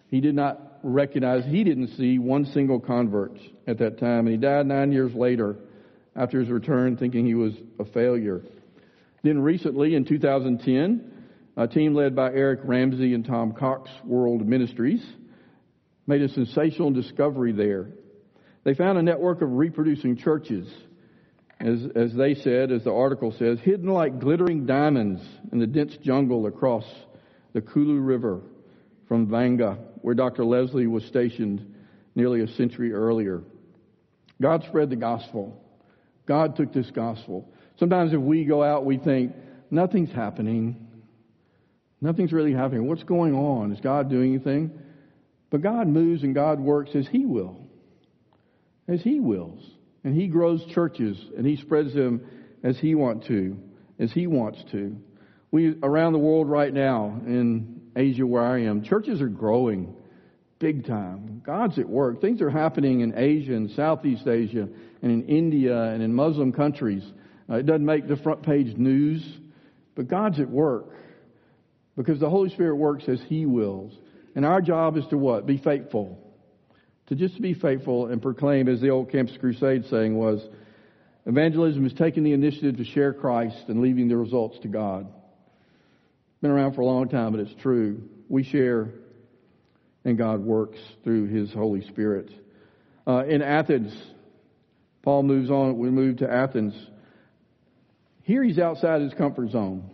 He 0.09 0.21
did 0.21 0.35
not 0.35 0.79
recognize, 0.83 1.45
he 1.45 1.63
didn't 1.63 1.97
see 1.97 2.19
one 2.19 2.47
single 2.47 2.81
convert 2.81 3.39
at 3.67 3.79
that 3.79 3.99
time. 3.99 4.27
And 4.27 4.29
he 4.29 4.37
died 4.37 4.67
nine 4.67 4.93
years 4.93 5.15
later 5.15 5.57
after 6.15 6.41
his 6.41 6.49
return 6.49 6.97
thinking 6.97 7.27
he 7.27 7.35
was 7.35 7.53
a 7.79 7.85
failure. 7.85 8.43
Then 9.23 9.41
recently 9.41 9.95
in 9.95 10.05
2010, 10.05 11.13
a 11.57 11.69
team 11.69 11.95
led 11.95 12.15
by 12.15 12.33
Eric 12.33 12.61
Ramsey 12.65 13.15
and 13.15 13.25
Tom 13.25 13.53
Cox 13.53 13.91
World 14.05 14.47
Ministries 14.47 15.05
made 16.07 16.23
a 16.23 16.29
sensational 16.29 16.91
discovery 16.91 17.53
there. 17.53 17.89
They 18.65 18.75
found 18.75 18.99
a 18.99 19.03
network 19.03 19.43
of 19.43 19.53
reproducing 19.53 20.17
churches, 20.17 20.69
as, 21.61 21.87
as 21.95 22.15
they 22.15 22.35
said, 22.35 22.71
as 22.71 22.85
the 22.85 22.93
article 22.93 23.33
says, 23.33 23.59
hidden 23.61 23.89
like 23.89 24.19
glittering 24.19 24.67
diamonds 24.67 25.23
in 25.53 25.59
the 25.59 25.67
dense 25.67 25.97
jungle 25.97 26.47
across 26.47 26.85
the 27.55 27.63
Kwilu 27.63 28.05
River 28.07 28.43
from 29.09 29.29
Vanga, 29.29 29.79
where 30.03 30.15
Dr. 30.15 30.45
Leslie 30.45 30.87
was 30.87 31.05
stationed 31.05 31.75
nearly 32.15 32.43
a 32.43 32.49
century 32.49 32.93
earlier. 32.93 33.43
God 34.41 34.65
spread 34.65 34.91
the 34.91 34.97
gospel. 34.97 35.63
God 36.27 36.57
took 36.57 36.73
this 36.73 36.91
gospel. 36.91 37.51
Sometimes 37.79 38.13
if 38.13 38.21
we 38.21 38.45
go 38.45 38.63
out, 38.63 38.85
we 38.85 38.99
think, 38.99 39.35
nothing's 39.71 40.13
happening. 40.13 40.87
Nothing's 42.01 42.33
really 42.33 42.53
happening. 42.53 42.87
What's 42.87 43.05
going 43.05 43.35
on? 43.35 43.73
Is 43.73 43.81
God 43.81 44.11
doing 44.11 44.35
anything? 44.35 44.79
But 45.51 45.63
God 45.63 45.87
moves 45.89 46.23
and 46.23 46.35
God 46.35 46.61
works 46.61 46.91
as 46.95 47.07
He 47.07 47.25
will. 47.25 47.67
As 48.89 49.01
He 49.03 49.21
wills. 49.21 49.63
And 50.07 50.15
He 50.15 50.29
grows 50.29 50.65
churches 50.67 51.19
and 51.37 51.45
He 51.45 51.57
spreads 51.57 51.93
them 51.93 52.21
as 52.63 52.79
He 52.79 52.95
wants 52.95 53.27
to. 53.27 53.59
As 53.99 54.13
He 54.13 54.29
wants 54.29 54.63
to. 54.71 54.97
We, 55.51 55.75
around 55.83 56.13
the 56.13 56.21
world 56.21 56.49
right 56.49 56.73
now, 56.73 57.21
in 57.27 57.81
Asia 57.97 58.25
where 58.25 58.45
I 58.45 58.63
am, 58.63 58.85
churches 58.85 59.21
are 59.21 59.29
growing 59.29 59.97
big 60.61 60.87
time. 60.87 61.43
God's 61.45 61.81
at 61.81 61.89
work. 61.89 62.21
Things 62.21 62.41
are 62.41 62.51
happening 62.51 63.01
in 63.01 63.19
Asia 63.19 63.55
and 63.55 63.69
Southeast 63.73 64.29
Asia 64.29 64.69
and 65.03 65.11
in 65.11 65.27
India 65.27 65.77
and 65.77 66.01
in 66.05 66.15
Muslim 66.15 66.53
countries. 66.53 67.03
Uh, 67.51 67.57
it 67.57 67.67
doesn't 67.67 67.85
make 67.85 68.07
the 68.07 68.17
front 68.17 68.45
page 68.45 68.77
news, 68.77 69.27
but 69.97 70.07
God's 70.07 70.39
at 70.39 70.49
work 70.49 70.87
because 71.97 72.21
the 72.21 72.31
Holy 72.31 72.51
Spirit 72.51 72.77
works 72.77 73.09
as 73.09 73.21
He 73.27 73.45
wills. 73.45 73.93
And 74.37 74.45
our 74.45 74.61
job 74.61 74.97
is 74.99 75.05
to 75.11 75.19
what? 75.19 75.47
Be 75.47 75.59
faithful. 75.59 76.26
To 77.09 77.15
just 77.15 77.41
be 77.41 77.55
faithful 77.55 78.07
and 78.07 78.21
proclaim, 78.21 78.69
as 78.69 78.81
the 78.81 78.91
old 78.91 79.13
Campus 79.13 79.37
Crusade 79.39 79.87
saying 79.87 80.17
was, 80.17 80.45
evangelism 81.25 81.87
is 81.87 81.93
taking 81.95 82.25
the 82.25 82.33
initiative 82.33 82.77
to 82.79 82.85
share 82.85 83.13
Christ 83.13 83.65
and 83.69 83.81
leaving 83.81 84.09
the 84.09 84.17
results 84.17 84.59
to 84.61 84.69
God. 84.69 85.07
Been 86.43 86.51
around 86.51 86.75
for 86.75 86.81
a 86.81 86.87
long 86.87 87.09
time, 87.09 87.33
but 87.33 87.41
it's 87.41 87.55
true. 87.63 88.03
We 88.29 88.43
share 88.43 88.91
and 90.07 90.17
God 90.17 90.41
works 90.41 90.79
through 91.03 91.27
His 91.27 91.53
Holy 91.53 91.85
Spirit. 91.89 92.31
Uh, 93.07 93.25
in 93.25 93.43
Athens, 93.43 93.93
Paul 95.03 95.25
moves 95.25 95.51
on. 95.51 95.79
We 95.79 95.91
move 95.91 96.19
to 96.19 96.31
Athens. 96.31 96.75
Here 98.23 98.43
he's 98.43 98.59
outside 98.59 99.03
his 99.03 99.15
comfort 99.15 99.51
zone. 99.51 99.91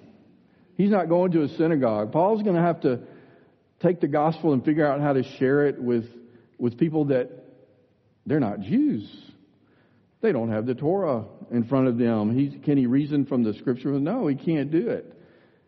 He's 0.77 0.91
not 0.91 1.09
going 1.09 1.33
to 1.33 1.43
a 1.43 1.49
synagogue. 1.49 2.13
Paul's 2.13 2.43
going 2.43 2.57
to 2.57 2.63
have 2.63 2.81
to 2.83 3.01
take 3.81 4.01
the 4.01 4.09
gospel 4.09 4.53
and 4.53 4.65
figure 4.65 4.87
out 4.87 5.01
how 5.01 5.15
to 5.15 5.23
share 5.39 5.67
it 5.67 5.83
with, 5.83 6.05
with 6.63 6.79
people 6.79 7.07
that 7.07 7.29
they're 8.25 8.39
not 8.39 8.61
Jews. 8.61 9.13
They 10.21 10.31
don't 10.31 10.53
have 10.53 10.65
the 10.65 10.77
Torah 10.77 11.25
in 11.51 11.65
front 11.65 11.89
of 11.89 11.99
them. 11.99 12.39
He, 12.39 12.57
can 12.57 12.79
he 12.79 12.87
reason 12.87 13.27
from 13.27 13.43
the 13.43 13.53
scripture? 13.55 13.91
No, 13.99 14.29
he 14.29 14.37
can't 14.37 14.71
do 14.71 14.91
it. 14.91 15.13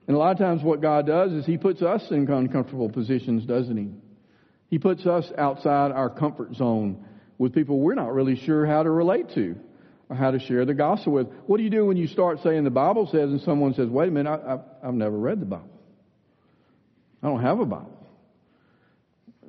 And 0.06 0.14
a 0.14 0.18
lot 0.18 0.30
of 0.30 0.38
times 0.38 0.62
what 0.62 0.80
God 0.80 1.04
does 1.04 1.32
is 1.32 1.44
he 1.44 1.58
puts 1.58 1.82
us 1.82 2.06
in 2.12 2.30
uncomfortable 2.30 2.88
positions, 2.88 3.44
doesn't 3.44 3.76
he? 3.76 3.90
He 4.70 4.78
puts 4.78 5.04
us 5.04 5.32
outside 5.36 5.90
our 5.90 6.08
comfort 6.08 6.54
zone 6.54 7.04
with 7.38 7.54
people 7.54 7.80
we're 7.80 7.94
not 7.94 8.14
really 8.14 8.36
sure 8.36 8.64
how 8.64 8.84
to 8.84 8.90
relate 8.90 9.34
to 9.34 9.56
or 10.08 10.14
how 10.14 10.30
to 10.30 10.38
share 10.38 10.64
the 10.64 10.74
gospel 10.74 11.12
with. 11.12 11.26
What 11.46 11.56
do 11.56 11.64
you 11.64 11.70
do 11.70 11.86
when 11.86 11.96
you 11.96 12.06
start 12.06 12.38
saying 12.44 12.62
the 12.62 12.70
Bible 12.70 13.08
says 13.10 13.30
and 13.30 13.40
someone 13.40 13.74
says, 13.74 13.88
wait 13.88 14.10
a 14.10 14.12
minute, 14.12 14.30
I, 14.30 14.60
I've 14.86 14.94
never 14.94 15.18
read 15.18 15.40
the 15.40 15.46
Bible. 15.46 15.70
I 17.20 17.26
don't 17.26 17.42
have 17.42 17.58
a 17.58 17.66
Bible. 17.66 17.93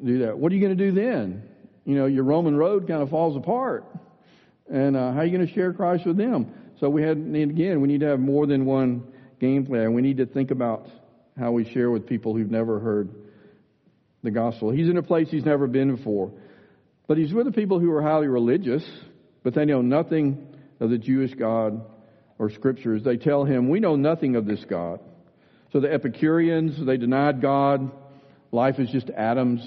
Do 0.03 0.19
that. 0.19 0.37
What 0.37 0.51
are 0.51 0.55
you 0.55 0.61
going 0.61 0.77
to 0.77 0.83
do 0.83 0.91
then? 0.91 1.43
You 1.85 1.95
know, 1.95 2.05
your 2.05 2.23
Roman 2.23 2.55
road 2.55 2.87
kind 2.87 3.01
of 3.01 3.09
falls 3.09 3.37
apart. 3.37 3.85
And 4.69 4.97
uh, 4.97 5.11
how 5.11 5.19
are 5.19 5.25
you 5.25 5.35
going 5.35 5.47
to 5.47 5.53
share 5.53 5.73
Christ 5.73 6.05
with 6.05 6.17
them? 6.17 6.51
So 6.79 6.89
we 6.89 7.03
had, 7.03 7.17
again, 7.17 7.81
we 7.81 7.87
need 7.87 8.01
to 8.01 8.07
have 8.07 8.19
more 8.19 8.47
than 8.47 8.65
one 8.65 9.03
game 9.39 9.65
plan. 9.65 9.93
We 9.93 10.01
need 10.01 10.17
to 10.17 10.25
think 10.25 10.51
about 10.51 10.87
how 11.39 11.51
we 11.51 11.71
share 11.71 11.91
with 11.91 12.07
people 12.07 12.35
who've 12.35 12.49
never 12.49 12.79
heard 12.79 13.13
the 14.23 14.31
gospel. 14.31 14.71
He's 14.71 14.89
in 14.89 14.97
a 14.97 15.03
place 15.03 15.29
he's 15.29 15.45
never 15.45 15.67
been 15.67 15.95
before. 15.95 16.31
But 17.07 17.17
he's 17.17 17.33
with 17.33 17.45
the 17.45 17.51
people 17.51 17.79
who 17.79 17.91
are 17.91 18.01
highly 18.01 18.27
religious, 18.27 18.83
but 19.43 19.53
they 19.53 19.65
know 19.65 19.81
nothing 19.81 20.55
of 20.79 20.89
the 20.89 20.97
Jewish 20.97 21.33
God 21.35 21.85
or 22.39 22.49
scriptures. 22.49 23.03
They 23.03 23.17
tell 23.17 23.45
him, 23.45 23.69
We 23.69 23.79
know 23.79 23.95
nothing 23.95 24.35
of 24.35 24.45
this 24.45 24.63
God. 24.65 24.99
So 25.71 25.79
the 25.79 25.93
Epicureans, 25.93 26.83
they 26.83 26.97
denied 26.97 27.41
God. 27.41 27.91
Life 28.51 28.79
is 28.79 28.89
just 28.89 29.09
atoms 29.09 29.61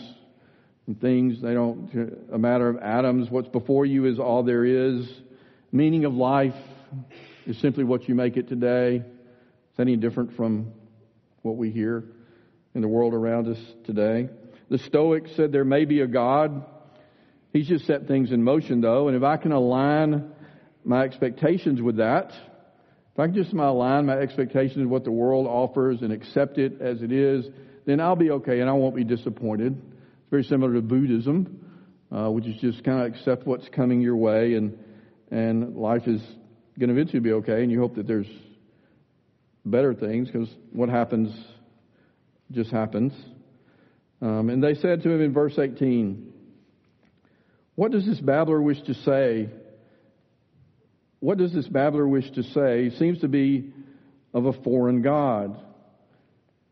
and 0.88 1.00
things. 1.00 1.40
They 1.40 1.52
don't, 1.52 2.26
a 2.32 2.38
matter 2.38 2.68
of 2.68 2.78
atoms. 2.78 3.30
What's 3.30 3.48
before 3.48 3.86
you 3.86 4.06
is 4.06 4.18
all 4.18 4.42
there 4.42 4.64
is. 4.64 5.08
Meaning 5.70 6.06
of 6.06 6.14
life 6.14 6.54
is 7.46 7.60
simply 7.60 7.84
what 7.84 8.08
you 8.08 8.14
make 8.14 8.36
it 8.36 8.48
today. 8.48 8.96
Is 8.96 9.78
any 9.78 9.96
different 9.96 10.34
from 10.34 10.72
what 11.42 11.56
we 11.56 11.70
hear 11.70 12.04
in 12.74 12.80
the 12.80 12.88
world 12.88 13.12
around 13.12 13.48
us 13.48 13.58
today? 13.84 14.30
The 14.70 14.78
Stoics 14.78 15.30
said 15.36 15.52
there 15.52 15.64
may 15.64 15.84
be 15.84 16.00
a 16.00 16.06
God. 16.06 16.64
He's 17.52 17.68
just 17.68 17.86
set 17.86 18.08
things 18.08 18.32
in 18.32 18.42
motion, 18.42 18.80
though, 18.80 19.08
and 19.08 19.16
if 19.16 19.22
I 19.22 19.36
can 19.36 19.52
align 19.52 20.32
my 20.84 21.02
expectations 21.02 21.82
with 21.82 21.96
that, 21.96 22.30
if 23.12 23.18
I 23.18 23.26
can 23.26 23.34
just 23.34 23.52
align 23.52 24.06
my 24.06 24.16
expectations 24.16 24.78
with 24.78 24.86
what 24.86 25.04
the 25.04 25.12
world 25.12 25.46
offers 25.46 26.00
and 26.00 26.12
accept 26.12 26.56
it 26.56 26.80
as 26.80 27.02
it 27.02 27.12
is, 27.12 27.46
then 27.84 28.00
I'll 28.00 28.16
be 28.16 28.30
okay 28.30 28.60
and 28.60 28.70
I 28.70 28.72
won't 28.72 28.96
be 28.96 29.04
disappointed. 29.04 29.80
Very 30.30 30.44
similar 30.44 30.74
to 30.74 30.82
Buddhism, 30.82 31.64
uh, 32.12 32.30
which 32.30 32.46
is 32.46 32.60
just 32.60 32.84
kind 32.84 33.00
of 33.00 33.14
accept 33.14 33.46
what's 33.46 33.68
coming 33.68 34.00
your 34.00 34.16
way 34.16 34.54
and 34.54 34.78
and 35.30 35.76
life 35.76 36.06
is 36.06 36.20
going 36.78 36.88
to 36.88 36.94
eventually 36.94 37.20
be 37.20 37.32
okay, 37.32 37.62
and 37.62 37.70
you 37.70 37.80
hope 37.80 37.96
that 37.96 38.06
there's 38.06 38.28
better 39.64 39.92
things 39.94 40.28
because 40.28 40.48
what 40.72 40.88
happens 40.88 41.30
just 42.50 42.70
happens. 42.70 43.12
Um, 44.20 44.48
and 44.50 44.62
they 44.62 44.74
said 44.74 45.02
to 45.02 45.10
him 45.10 45.20
in 45.20 45.32
verse 45.32 45.58
18, 45.58 46.32
What 47.74 47.92
does 47.92 48.06
this 48.06 48.20
babbler 48.20 48.60
wish 48.60 48.80
to 48.82 48.94
say? 48.94 49.50
What 51.20 51.38
does 51.38 51.52
this 51.52 51.68
babbler 51.68 52.06
wish 52.06 52.30
to 52.32 52.42
say? 52.42 52.90
Seems 52.98 53.20
to 53.20 53.28
be 53.28 53.72
of 54.32 54.46
a 54.46 54.52
foreign 54.52 55.02
God. 55.02 55.60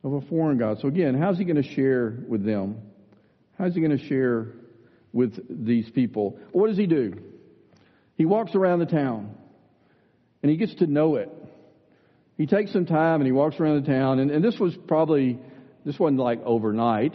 Of 0.03 0.13
a 0.13 0.21
foreign 0.23 0.57
God. 0.57 0.79
So 0.81 0.89
again, 0.89 1.15
how's 1.21 1.37
he 1.37 1.45
going 1.45 1.63
to 1.63 1.75
share 1.75 2.17
with 2.29 2.45
them? 2.45 2.81
How's 3.59 3.75
he 3.75 3.81
going 3.81 3.97
to 3.97 4.07
share 4.07 4.49
with 5.13 5.67
these 5.67 5.89
people? 5.91 6.39
What 6.53 6.69
does 6.69 6.77
he 6.77 6.87
do? 6.87 7.15
He 8.17 8.25
walks 8.25 8.55
around 8.55 8.81
the 8.81 8.87
town 8.87 9.35
and 10.43 10.51
he 10.51 10.57
gets 10.57 10.75
to 10.77 10.87
know 10.87 11.17
it. 11.17 11.31
He 12.37 12.47
takes 12.47 12.73
some 12.73 12.87
time 12.87 13.21
and 13.21 13.27
he 13.27 13.33
walks 13.33 13.59
around 13.59 13.83
the 13.83 13.91
town, 13.91 14.19
and, 14.19 14.31
and 14.31 14.45
this 14.45 14.59
was 14.59 14.77
probably, 14.87 15.39
this 15.87 15.99
wasn't 15.99 16.21
like 16.21 16.41
overnight. 16.45 17.15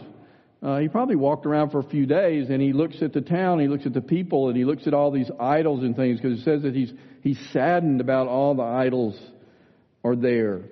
Uh, 0.60 0.78
he 0.78 0.88
probably 0.88 1.16
walked 1.16 1.46
around 1.46 1.70
for 1.70 1.78
a 1.78 1.84
few 1.84 2.06
days 2.06 2.50
and 2.50 2.60
he 2.60 2.72
looks 2.72 3.02
at 3.02 3.12
the 3.12 3.20
town, 3.20 3.60
he 3.60 3.68
looks 3.68 3.86
at 3.86 3.92
the 3.92 4.00
people, 4.00 4.48
and 4.48 4.56
he 4.56 4.64
looks 4.64 4.86
at 4.86 4.94
all 4.94 5.10
these 5.10 5.30
idols 5.38 5.82
and 5.82 5.94
things 5.96 6.20
because 6.20 6.40
it 6.40 6.44
says 6.44 6.62
that 6.62 6.74
he's, 6.74 6.92
he's 7.22 7.38
saddened 7.52 8.00
about 8.00 8.26
all 8.26 8.54
the 8.54 8.62
idols 8.62 9.18
are 10.04 10.16
there. 10.16 10.62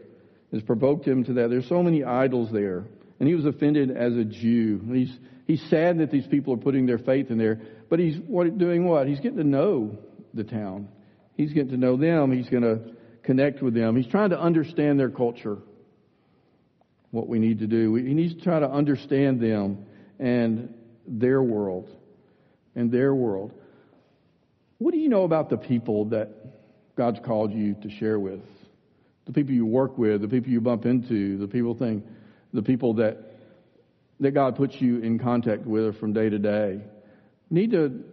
It's 0.52 0.64
provoked 0.64 1.06
him 1.06 1.24
to 1.24 1.32
that. 1.34 1.50
There's 1.50 1.68
so 1.68 1.82
many 1.82 2.02
idols 2.02 2.50
there. 2.52 2.84
And 3.20 3.28
he 3.28 3.34
was 3.34 3.44
offended 3.44 3.90
as 3.90 4.16
a 4.16 4.24
Jew. 4.24 4.80
He's, 4.92 5.16
he's 5.50 5.62
sad 5.68 5.98
that 5.98 6.10
these 6.10 6.26
people 6.26 6.54
are 6.54 6.58
putting 6.58 6.86
their 6.86 6.98
faith 6.98 7.30
in 7.30 7.38
there. 7.38 7.60
But 7.88 7.98
he's 7.98 8.16
what, 8.18 8.56
doing 8.56 8.84
what? 8.84 9.08
He's 9.08 9.18
getting 9.18 9.38
to 9.38 9.44
know 9.44 9.98
the 10.32 10.44
town. 10.44 10.88
He's 11.34 11.52
getting 11.52 11.70
to 11.70 11.76
know 11.76 11.96
them. 11.96 12.30
He's 12.30 12.48
going 12.48 12.62
to 12.62 12.92
connect 13.24 13.60
with 13.60 13.74
them. 13.74 13.96
He's 13.96 14.06
trying 14.06 14.30
to 14.30 14.40
understand 14.40 15.00
their 15.00 15.10
culture 15.10 15.58
what 17.10 17.26
we 17.26 17.40
need 17.40 17.58
to 17.58 17.66
do. 17.66 17.96
He 17.96 18.14
needs 18.14 18.34
to 18.34 18.40
try 18.40 18.60
to 18.60 18.70
understand 18.70 19.40
them 19.40 19.86
and 20.20 20.72
their 21.06 21.42
world. 21.42 21.90
And 22.76 22.92
their 22.92 23.12
world. 23.12 23.52
What 24.78 24.92
do 24.92 24.98
you 24.98 25.08
know 25.08 25.24
about 25.24 25.50
the 25.50 25.56
people 25.56 26.06
that 26.06 26.30
God's 26.96 27.18
called 27.24 27.52
you 27.52 27.74
to 27.82 27.90
share 27.90 28.20
with? 28.20 28.40
The 29.26 29.32
people 29.32 29.52
you 29.52 29.66
work 29.66 29.98
with, 29.98 30.20
the 30.20 30.28
people 30.28 30.52
you 30.52 30.60
bump 30.60 30.86
into, 30.86 31.36
the 31.38 31.48
people 31.48 31.74
think, 31.74 32.04
the 32.52 32.62
people 32.62 32.94
that 32.94 33.29
that 34.20 34.32
God 34.32 34.56
puts 34.56 34.80
you 34.80 34.98
in 34.98 35.18
contact 35.18 35.66
with 35.66 35.98
from 35.98 36.12
day 36.12 36.28
to 36.28 36.38
day. 36.38 36.82
Need 37.48 37.72
to 37.72 38.04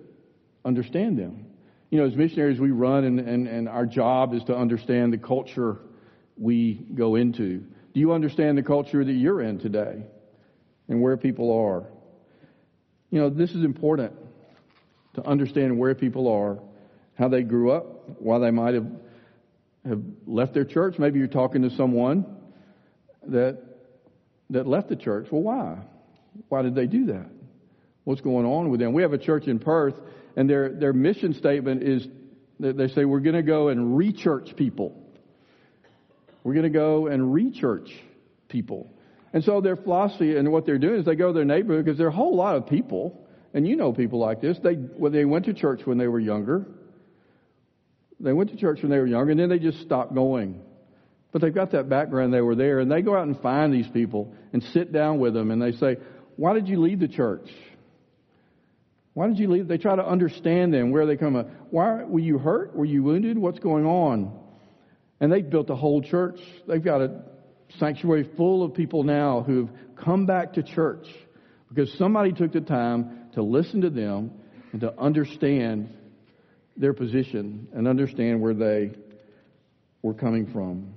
understand 0.65 1.19
them. 1.19 1.45
You 1.89 1.99
know, 1.99 2.05
as 2.05 2.15
missionaries, 2.15 2.59
we 2.59 2.71
run, 2.71 3.03
and, 3.03 3.19
and, 3.19 3.47
and 3.47 3.69
our 3.69 3.85
job 3.85 4.33
is 4.33 4.43
to 4.45 4.55
understand 4.55 5.13
the 5.13 5.17
culture 5.17 5.77
we 6.37 6.73
go 6.73 7.15
into. 7.15 7.59
Do 7.93 7.99
you 7.99 8.13
understand 8.13 8.57
the 8.57 8.63
culture 8.63 9.03
that 9.03 9.11
you're 9.11 9.41
in 9.41 9.59
today 9.59 10.03
and 10.87 11.01
where 11.01 11.17
people 11.17 11.51
are? 11.51 11.85
You 13.09 13.21
know, 13.21 13.29
this 13.29 13.51
is 13.51 13.63
important 13.63 14.13
to 15.15 15.25
understand 15.25 15.77
where 15.77 15.95
people 15.95 16.27
are, 16.27 16.59
how 17.15 17.29
they 17.29 17.41
grew 17.41 17.71
up, 17.71 18.19
why 18.19 18.39
they 18.39 18.51
might 18.51 18.75
have, 18.75 18.87
have 19.87 20.01
left 20.25 20.53
their 20.53 20.65
church. 20.65 20.95
Maybe 20.99 21.19
you're 21.19 21.27
talking 21.27 21.63
to 21.63 21.69
someone 21.71 22.25
that, 23.27 23.61
that 24.49 24.67
left 24.67 24.89
the 24.89 24.95
church. 24.95 25.27
Well, 25.31 25.41
why? 25.41 25.79
Why 26.49 26.61
did 26.61 26.75
they 26.75 26.87
do 26.87 27.07
that? 27.07 27.29
What's 28.03 28.21
going 28.21 28.45
on 28.45 28.69
with 28.69 28.79
them? 28.79 28.93
We 28.93 29.01
have 29.01 29.13
a 29.13 29.17
church 29.17 29.47
in 29.47 29.59
Perth, 29.59 29.95
and 30.35 30.49
their, 30.49 30.69
their 30.69 30.93
mission 30.93 31.33
statement 31.33 31.83
is 31.83 32.07
they 32.59 32.87
say, 32.87 33.05
We're 33.05 33.19
going 33.19 33.35
to 33.35 33.43
go 33.43 33.67
and 33.67 33.97
re-church 33.97 34.55
people. 34.55 35.03
We're 36.43 36.53
going 36.53 36.63
to 36.63 36.69
go 36.69 37.07
and 37.07 37.33
rechurch 37.33 37.91
people. 38.47 38.89
And 39.33 39.43
so 39.43 39.59
their 39.59 39.75
philosophy 39.75 40.37
and 40.37 40.49
what 40.51 40.65
they're 40.65 40.77
doing 40.77 41.01
is 41.01 41.05
they 41.05 41.15
go 41.15 41.27
to 41.27 41.33
their 41.33 41.45
neighborhood 41.45 41.83
because 41.83 41.97
there 41.97 42.07
are 42.07 42.11
a 42.11 42.15
whole 42.15 42.35
lot 42.35 42.55
of 42.55 42.67
people, 42.67 43.27
and 43.53 43.67
you 43.67 43.75
know 43.75 43.91
people 43.91 44.19
like 44.19 44.39
this. 44.39 44.57
They 44.63 44.75
well, 44.75 45.11
they 45.11 45.25
went 45.25 45.45
to 45.45 45.53
church 45.53 45.81
when 45.83 45.97
they 45.97 46.07
were 46.07 46.19
younger. 46.19 46.65
They 48.19 48.33
went 48.33 48.49
to 48.51 48.55
church 48.55 48.81
when 48.81 48.89
they 48.89 48.97
were 48.97 49.05
younger, 49.05 49.31
and 49.31 49.39
then 49.39 49.49
they 49.49 49.59
just 49.59 49.81
stopped 49.81 50.15
going. 50.15 50.61
But 51.31 51.41
they've 51.41 51.53
got 51.53 51.71
that 51.71 51.89
background, 51.89 52.33
they 52.33 52.41
were 52.41 52.55
there, 52.55 52.79
and 52.79 52.89
they 52.89 53.01
go 53.01 53.15
out 53.15 53.27
and 53.27 53.39
find 53.41 53.73
these 53.73 53.87
people 53.89 54.33
and 54.53 54.63
sit 54.63 54.93
down 54.93 55.19
with 55.19 55.33
them 55.33 55.51
and 55.51 55.61
they 55.61 55.73
say, 55.73 55.97
Why 56.37 56.53
did 56.53 56.69
you 56.69 56.79
leave 56.79 56.99
the 56.99 57.07
church? 57.07 57.49
Why 59.13 59.27
did 59.27 59.39
you 59.39 59.49
leave? 59.49 59.67
They 59.67 59.79
try 59.79 59.95
to 59.95 60.05
understand 60.05 60.73
them, 60.73 60.91
where 60.91 61.05
they 61.05 61.17
come 61.17 61.33
from. 61.33 61.47
Why 61.71 62.03
were 62.03 62.19
you 62.19 62.37
hurt? 62.37 62.75
Were 62.75 62.85
you 62.85 63.03
wounded? 63.03 63.37
What's 63.37 63.59
going 63.59 63.85
on? 63.85 64.39
And 65.19 65.31
they've 65.31 65.49
built 65.49 65.71
a 65.71 65.75
whole 65.75 66.01
church. 66.03 66.39
They've 66.67 66.83
got 66.83 67.01
a 67.01 67.23
sanctuary 67.79 68.29
full 68.37 68.63
of 68.63 68.75
people 68.75 69.03
now 69.03 69.41
who've 69.41 69.69
come 69.95 70.27
back 70.27 70.53
to 70.53 70.63
church 70.63 71.07
because 71.69 71.91
somebody 71.97 72.31
took 72.31 72.53
the 72.53 72.61
time 72.61 73.29
to 73.33 73.41
listen 73.41 73.81
to 73.81 73.89
them 73.89 74.31
and 74.71 74.81
to 74.81 74.97
understand 74.99 75.89
their 76.77 76.93
position 76.93 77.67
and 77.73 77.87
understand 77.87 78.39
where 78.39 78.53
they 78.53 78.91
were 80.03 80.13
coming 80.13 80.45
from 80.53 80.93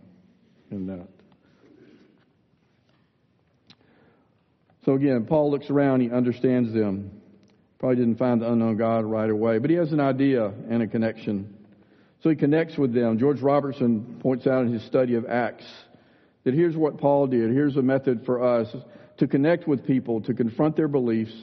in 0.71 0.87
that. 0.87 1.09
So 4.85 4.95
again, 4.95 5.27
Paul 5.27 5.51
looks 5.51 5.69
around, 5.71 6.01
he 6.01 6.11
understands 6.11 6.73
them. 6.73 7.21
Probably 7.79 7.97
didn't 7.97 8.17
find 8.17 8.41
the 8.41 8.51
unknown 8.51 8.77
God 8.77 9.05
right 9.05 9.31
away, 9.31 9.59
but 9.59 9.71
he 9.71 9.77
has 9.77 9.93
an 9.93 10.01
idea 10.01 10.53
and 10.69 10.83
a 10.83 10.87
connection. 10.87 11.55
So 12.23 12.29
he 12.29 12.37
connects 12.37 12.77
with 12.77 12.93
them. 12.93 13.19
George 13.19 13.41
Robertson 13.41 14.19
points 14.21 14.47
out 14.47 14.67
in 14.67 14.73
his 14.73 14.85
study 14.85 15.15
of 15.15 15.27
Acts 15.27 15.65
that 16.45 16.55
here's 16.55 16.77
what 16.77 16.99
Paul 16.99 17.27
did. 17.27 17.51
Here's 17.51 17.77
a 17.77 17.83
method 17.83 18.25
for 18.27 18.43
us 18.43 18.75
to 19.19 19.27
connect 19.27 19.67
with 19.67 19.87
people, 19.87 20.21
to 20.23 20.35
confront 20.35 20.77
their 20.77 20.89
beliefs, 20.89 21.35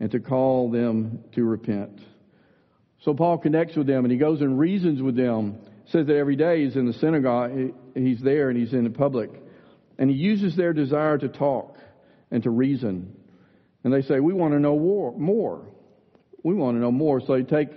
and 0.00 0.10
to 0.10 0.20
call 0.20 0.70
them 0.70 1.24
to 1.34 1.44
repent. 1.44 2.00
So 3.02 3.14
Paul 3.14 3.38
connects 3.38 3.76
with 3.76 3.86
them 3.86 4.04
and 4.04 4.12
he 4.12 4.18
goes 4.18 4.40
and 4.40 4.58
reasons 4.58 5.02
with 5.02 5.16
them. 5.16 5.58
Says 5.86 6.06
that 6.06 6.16
every 6.16 6.36
day 6.36 6.64
he's 6.64 6.76
in 6.76 6.86
the 6.86 6.94
synagogue, 6.94 7.74
he's 7.94 8.20
there 8.20 8.48
and 8.48 8.58
he's 8.58 8.72
in 8.72 8.84
the 8.84 8.90
public. 8.90 9.30
And 9.98 10.10
he 10.10 10.16
uses 10.16 10.56
their 10.56 10.72
desire 10.72 11.18
to 11.18 11.28
talk 11.28 11.73
and 12.34 12.42
to 12.42 12.50
reason. 12.50 13.16
And 13.84 13.92
they 13.92 14.02
say, 14.02 14.18
We 14.18 14.34
want 14.34 14.54
to 14.54 14.58
know 14.58 14.76
more. 14.76 15.68
We 16.42 16.54
want 16.54 16.76
to 16.76 16.80
know 16.80 16.90
more. 16.90 17.20
So 17.20 17.34
they 17.34 17.44
take 17.44 17.68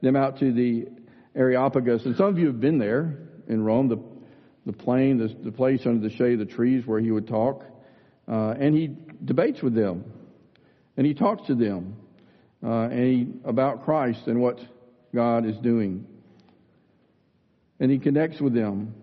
them 0.00 0.14
out 0.14 0.38
to 0.38 0.52
the 0.52 0.86
Areopagus. 1.34 2.06
And 2.06 2.16
some 2.16 2.28
of 2.28 2.38
you 2.38 2.46
have 2.46 2.60
been 2.60 2.78
there 2.78 3.18
in 3.48 3.62
Rome, 3.62 3.88
the, 3.88 3.98
the 4.66 4.72
plain, 4.72 5.18
the, 5.18 5.34
the 5.42 5.50
place 5.50 5.84
under 5.84 6.08
the 6.08 6.14
shade 6.14 6.40
of 6.40 6.48
the 6.48 6.54
trees 6.54 6.86
where 6.86 7.00
he 7.00 7.10
would 7.10 7.26
talk. 7.26 7.64
Uh, 8.28 8.50
and 8.58 8.74
he 8.74 8.96
debates 9.24 9.60
with 9.60 9.74
them. 9.74 10.04
And 10.96 11.04
he 11.04 11.12
talks 11.12 11.48
to 11.48 11.56
them 11.56 11.96
uh, 12.64 12.82
and 12.84 13.04
he, 13.04 13.26
about 13.44 13.84
Christ 13.84 14.28
and 14.28 14.40
what 14.40 14.60
God 15.12 15.44
is 15.44 15.56
doing. 15.58 16.06
And 17.80 17.90
he 17.90 17.98
connects 17.98 18.40
with 18.40 18.54
them. 18.54 18.94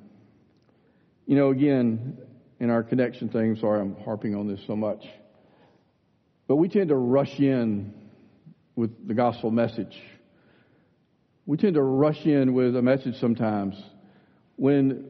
You 1.28 1.36
know, 1.36 1.50
again, 1.50 2.18
in 2.62 2.70
our 2.70 2.84
connection 2.84 3.28
thing, 3.28 3.58
sorry 3.60 3.82
I'm 3.82 3.96
harping 4.06 4.36
on 4.36 4.48
this 4.48 4.60
so 4.68 4.76
much, 4.76 5.04
but 6.48 6.58
we 6.58 6.70
tend 6.70 6.90
to 6.90 6.96
rush 6.96 7.40
in 7.40 7.92
with 8.76 9.08
the 9.08 9.16
gospel 9.16 9.50
message. 9.50 10.00
We 11.48 11.58
tend 11.58 11.74
to 11.74 11.82
rush 11.82 12.24
in 12.24 12.54
with 12.54 12.76
a 12.76 12.82
message 12.84 13.20
sometimes 13.20 13.74
when 14.58 15.10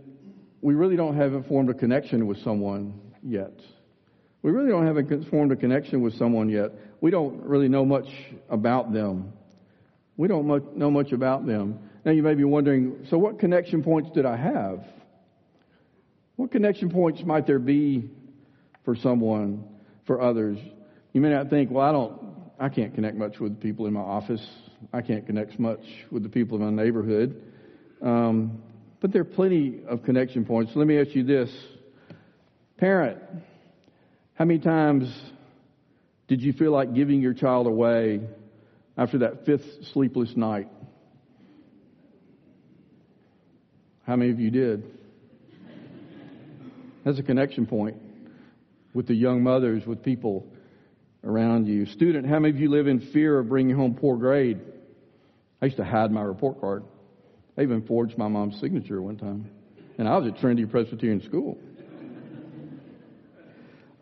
we 0.62 0.76
really 0.76 0.96
don't 0.96 1.18
have 1.18 1.46
formed 1.48 1.70
a 1.70 1.74
connection 1.74 2.26
with 2.26 2.38
someone 2.42 3.02
yet. 3.22 3.60
We 4.44 4.52
really 4.52 4.70
don't 4.70 4.88
have 4.88 5.28
formed 5.30 5.52
a 5.52 5.58
connection 5.58 6.02
with 6.02 6.14
someone 6.14 6.48
yet. 6.48 6.72
We 7.02 7.12
don't 7.12 7.44
really 7.44 7.68
know 7.68 7.84
much 7.84 8.08
about 8.50 8.94
them. 8.94 9.34
We 10.16 10.30
don't 10.30 10.78
know 10.78 10.90
much 10.90 11.12
about 11.12 11.46
them. 11.46 11.80
Now 12.06 12.14
you 12.14 12.24
may 12.24 12.34
be 12.34 12.46
wondering, 12.46 13.08
so 13.10 13.18
what 13.18 13.40
connection 13.40 13.84
points 13.84 14.10
did 14.16 14.26
I 14.26 14.38
have? 14.38 14.86
What 16.36 16.52
connection 16.52 16.90
points 16.90 17.22
might 17.24 17.46
there 17.46 17.60
be 17.60 18.10
for 18.84 18.96
someone, 18.96 19.64
for 20.06 20.22
others? 20.22 20.58
You 21.14 21.22
may 21.22 21.30
not 21.30 21.50
think, 21.50 21.70
well, 21.72 21.88
I 21.88 21.92
don't, 21.92 22.22
I 22.60 22.70
can't 22.70 22.94
connect 22.96 23.18
much 23.18 23.40
with 23.40 23.56
the 23.56 23.62
people 23.62 23.86
in 23.88 23.94
my 23.94 24.02
office. 24.02 24.46
I 24.94 25.02
can't 25.02 25.26
connect 25.26 25.60
much 25.60 25.82
with 26.10 26.24
the 26.24 26.30
people 26.30 26.58
in 26.58 26.76
my 26.76 26.84
neighborhood. 26.84 27.42
Um, 28.02 28.62
but 29.02 29.12
there 29.12 29.22
are 29.22 29.26
plenty 29.26 29.82
of 29.88 30.04
connection 30.04 30.46
points. 30.46 30.72
Let 30.76 30.88
me 30.88 31.00
ask 31.00 31.16
you 31.16 31.24
this. 31.24 31.50
Parent, 32.78 33.20
how 34.36 34.46
many 34.46 34.60
times 34.60 35.14
did 36.28 36.42
you 36.42 36.54
feel 36.54 36.72
like 36.72 36.94
giving 36.94 37.22
your 37.22 37.34
child 37.34 37.68
away 37.68 38.22
after 38.98 39.20
that 39.20 39.46
fifth 39.46 39.66
sleepless 39.94 40.36
night? 40.36 40.68
How 44.08 44.16
many 44.16 44.32
of 44.32 44.40
you 44.40 44.50
did? 44.50 44.84
That's 47.04 47.20
a 47.20 47.24
connection 47.24 47.66
point 47.66 47.98
with 48.94 49.08
the 49.08 49.16
young 49.16 49.44
mothers, 49.44 49.86
with 49.86 50.04
people 50.04 50.46
around 51.24 51.68
you. 51.68 51.86
Student, 51.86 52.28
how 52.28 52.40
many 52.40 52.54
of 52.54 52.60
you 52.60 52.70
live 52.70 52.88
in 52.88 53.00
fear 53.00 53.40
of 53.40 53.50
bringing 53.50 53.76
home 53.76 53.96
poor 53.96 54.18
grade? 54.18 54.60
I 55.62 55.66
used 55.66 55.78
to 55.78 55.86
hide 55.86 56.12
my 56.12 56.22
report 56.22 56.60
card. 56.60 56.84
I 57.58 57.62
even 57.62 57.84
forged 57.84 58.18
my 58.18 58.28
mom's 58.28 58.60
signature 58.60 59.02
one 59.02 59.18
time. 59.18 59.50
And 59.98 60.08
I 60.08 60.18
was 60.18 60.32
at 60.32 60.40
Trinity 60.40 60.66
Presbyterian 60.66 61.22
School. 61.22 61.58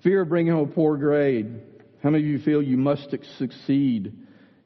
Fear 0.03 0.21
of 0.21 0.29
bringing 0.29 0.53
home 0.53 0.69
a 0.69 0.73
poor 0.73 0.97
grade. 0.97 1.61
How 2.01 2.09
many 2.09 2.23
of 2.23 2.29
you 2.29 2.39
feel 2.39 2.61
you 2.61 2.77
must 2.77 3.13
succeed? 3.37 4.13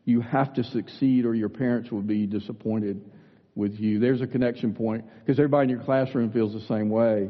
You 0.06 0.22
have 0.22 0.54
to 0.56 0.64
succeed 0.64 1.26
or 1.26 1.34
your 1.34 1.50
parents 1.50 1.92
will 1.92 2.02
be 2.02 2.28
disappointed 2.28 3.04
with 3.56 3.80
you. 3.80 4.00
There's 4.00 4.22
a 4.22 4.28
connection 4.28 4.76
point 4.76 5.06
because 5.20 5.40
everybody 5.40 5.64
in 5.64 5.70
your 5.70 5.86
classroom 5.86 6.32
feels 6.32 6.54
the 6.54 6.68
same 6.68 6.90
way. 6.90 7.30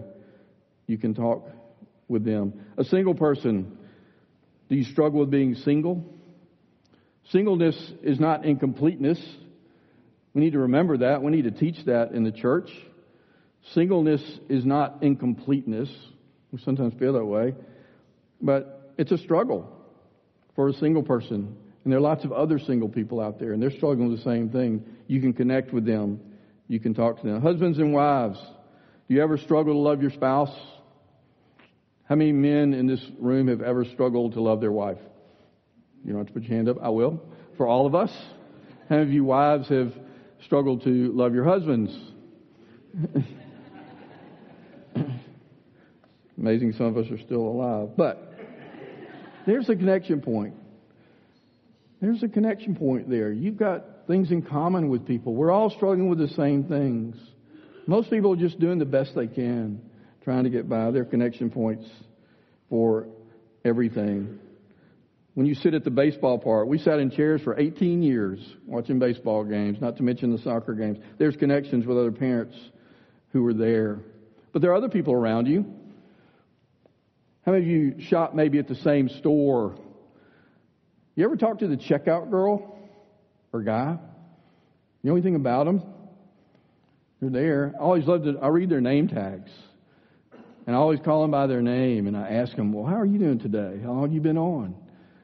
You 0.88 0.98
can 0.98 1.14
talk 1.14 1.50
with 2.08 2.26
them. 2.26 2.54
A 2.78 2.84
single 2.84 3.16
person, 3.16 3.78
do 4.70 4.76
you 4.76 4.84
struggle 4.84 5.22
with 5.22 5.32
being 5.32 5.56
single? 5.56 6.04
Singleness 7.32 7.76
is 8.02 8.20
not 8.20 8.46
incompleteness. 8.46 9.20
We 10.34 10.42
need 10.42 10.54
to 10.54 10.60
remember 10.60 10.98
that. 10.98 11.22
We 11.22 11.32
need 11.32 11.46
to 11.46 11.52
teach 11.52 11.86
that 11.86 12.12
in 12.12 12.24
the 12.24 12.32
church. 12.32 12.70
Singleness 13.74 14.22
is 14.50 14.66
not 14.66 15.02
incompleteness. 15.02 15.90
We 16.52 16.60
sometimes 16.60 16.94
feel 17.00 17.14
that 17.14 17.26
way. 17.26 17.54
But 18.42 18.94
it's 18.98 19.12
a 19.12 19.18
struggle 19.18 19.72
for 20.56 20.68
a 20.68 20.74
single 20.74 21.04
person. 21.04 21.56
And 21.84 21.92
there 21.92 22.00
are 22.00 22.02
lots 22.02 22.26
of 22.26 22.32
other 22.32 22.60
single 22.60 22.90
people 22.90 23.20
out 23.20 23.40
there, 23.40 23.54
and 23.54 23.62
they're 23.62 23.72
struggling 23.72 24.10
with 24.10 24.20
the 24.20 24.24
same 24.24 24.50
thing. 24.50 24.86
You 25.08 25.22
can 25.22 25.34
connect 25.34 25.74
with 25.74 25.86
them. 25.86 26.20
You 26.68 26.80
can 26.80 26.94
talk 26.94 27.22
to 27.22 27.28
them. 27.28 27.42
Husbands 27.42 27.78
and 27.78 27.94
wives, 27.94 28.40
do 29.08 29.16
you 29.16 29.22
ever 29.22 29.38
struggle 29.38 29.74
to 29.74 29.80
love 29.80 30.02
your 30.02 30.12
spouse? 30.12 30.56
How 32.14 32.18
many 32.18 32.32
men 32.32 32.76
in 32.76 32.86
this 32.86 33.04
room 33.18 33.48
have 33.48 33.64
ever 33.64 33.84
struggled 33.86 34.34
to 34.34 34.40
love 34.40 34.62
their 34.62 34.72
wife? 34.72 35.00
You 36.06 36.12
don't 36.12 36.20
have 36.20 36.28
to 36.28 36.34
put 36.34 36.44
your 36.44 36.56
hand 36.56 36.70
up. 36.70 36.78
I 36.80 36.90
will. 36.90 37.20
For 37.58 37.66
all 37.66 37.88
of 37.88 37.96
us. 37.96 38.12
How 38.88 38.98
many 38.98 39.02
of 39.02 39.10
you 39.12 39.24
wives 39.24 39.68
have 39.70 39.92
struggled 40.46 40.84
to 40.84 41.12
love 41.12 41.34
your 41.34 41.44
husbands? 41.44 41.92
Amazing 46.38 46.74
some 46.74 46.86
of 46.86 46.98
us 46.98 47.10
are 47.10 47.18
still 47.18 47.42
alive. 47.42 47.98
But 47.98 48.32
there's 49.48 49.68
a 49.70 49.76
connection 49.76 50.22
point. 50.22 50.54
There's 52.00 52.22
a 52.22 52.28
connection 52.28 52.76
point 52.76 53.10
there. 53.10 53.32
You've 53.32 53.58
got 53.58 54.06
things 54.06 54.30
in 54.30 54.44
common 54.44 54.90
with 54.90 55.08
people. 55.08 55.34
We're 55.34 55.50
all 55.50 55.72
struggling 55.72 56.10
with 56.10 56.20
the 56.20 56.28
same 56.36 56.66
things. 56.66 57.16
Most 57.88 58.12
people 58.12 58.34
are 58.34 58.38
just 58.38 58.60
doing 58.60 58.78
the 58.78 58.86
best 58.86 59.16
they 59.16 59.26
can, 59.26 59.82
trying 60.24 60.44
to 60.46 60.50
get 60.50 60.68
by. 60.70 60.92
Their 60.92 61.06
connection 61.06 61.50
points 61.50 61.86
for 62.70 63.08
everything. 63.66 64.40
When 65.36 65.48
you 65.48 65.56
sit 65.56 65.74
at 65.74 65.84
the 65.84 65.92
baseball 65.92 66.38
park, 66.38 66.68
we 66.68 66.78
sat 66.78 67.00
in 67.00 67.10
chairs 67.10 67.42
for 67.42 67.60
18 67.60 68.04
years 68.04 68.40
watching 68.68 69.00
baseball 69.00 69.44
games, 69.44 69.80
not 69.82 69.98
to 69.98 70.04
mention 70.04 70.32
the 70.32 70.38
soccer 70.38 70.74
games. 70.74 71.00
There's 71.18 71.36
connections 71.36 71.86
with 71.86 71.98
other 71.98 72.12
parents 72.12 72.56
who 73.30 73.42
were 73.42 73.54
there. 73.54 74.00
But 74.52 74.62
there 74.62 74.72
are 74.72 74.76
other 74.76 74.90
people 74.90 75.14
around 75.14 75.48
you. 75.48 75.66
How 77.46 77.52
many 77.52 77.64
of 77.64 77.70
you 77.70 78.02
shop 78.02 78.36
maybe 78.36 78.60
at 78.60 78.68
the 78.68 78.76
same 78.76 79.10
store? 79.10 79.76
You 81.16 81.26
ever 81.26 81.36
talk 81.36 81.60
to 81.60 81.68
the 81.68 81.78
checkout 81.78 82.30
girl 82.30 82.78
or 83.52 83.62
guy? 83.64 83.98
You 85.02 85.10
know 85.10 85.16
anything 85.16 85.36
about 85.36 85.66
them? 85.66 85.82
They're 87.20 87.30
there. 87.30 87.74
I 87.76 87.82
always 87.82 88.06
love 88.06 88.24
to, 88.24 88.38
I 88.40 88.48
read 88.48 88.70
their 88.70 88.82
name 88.82 89.08
tags. 89.08 89.52
And 90.66 90.76
I 90.76 90.80
always 90.80 91.00
call 91.00 91.22
them 91.22 91.32
by 91.32 91.48
their 91.48 91.62
name 91.62 92.08
and 92.08 92.16
I 92.16 92.30
ask 92.30 92.56
them, 92.56 92.72
well, 92.72 92.86
how 92.86 93.00
are 93.00 93.06
you 93.06 93.20
doing 93.20 93.40
today? 93.40 93.80
How 93.84 93.90
long 93.90 94.04
have 94.04 94.14
you 94.14 94.22
been 94.22 94.38
on? 94.38 94.76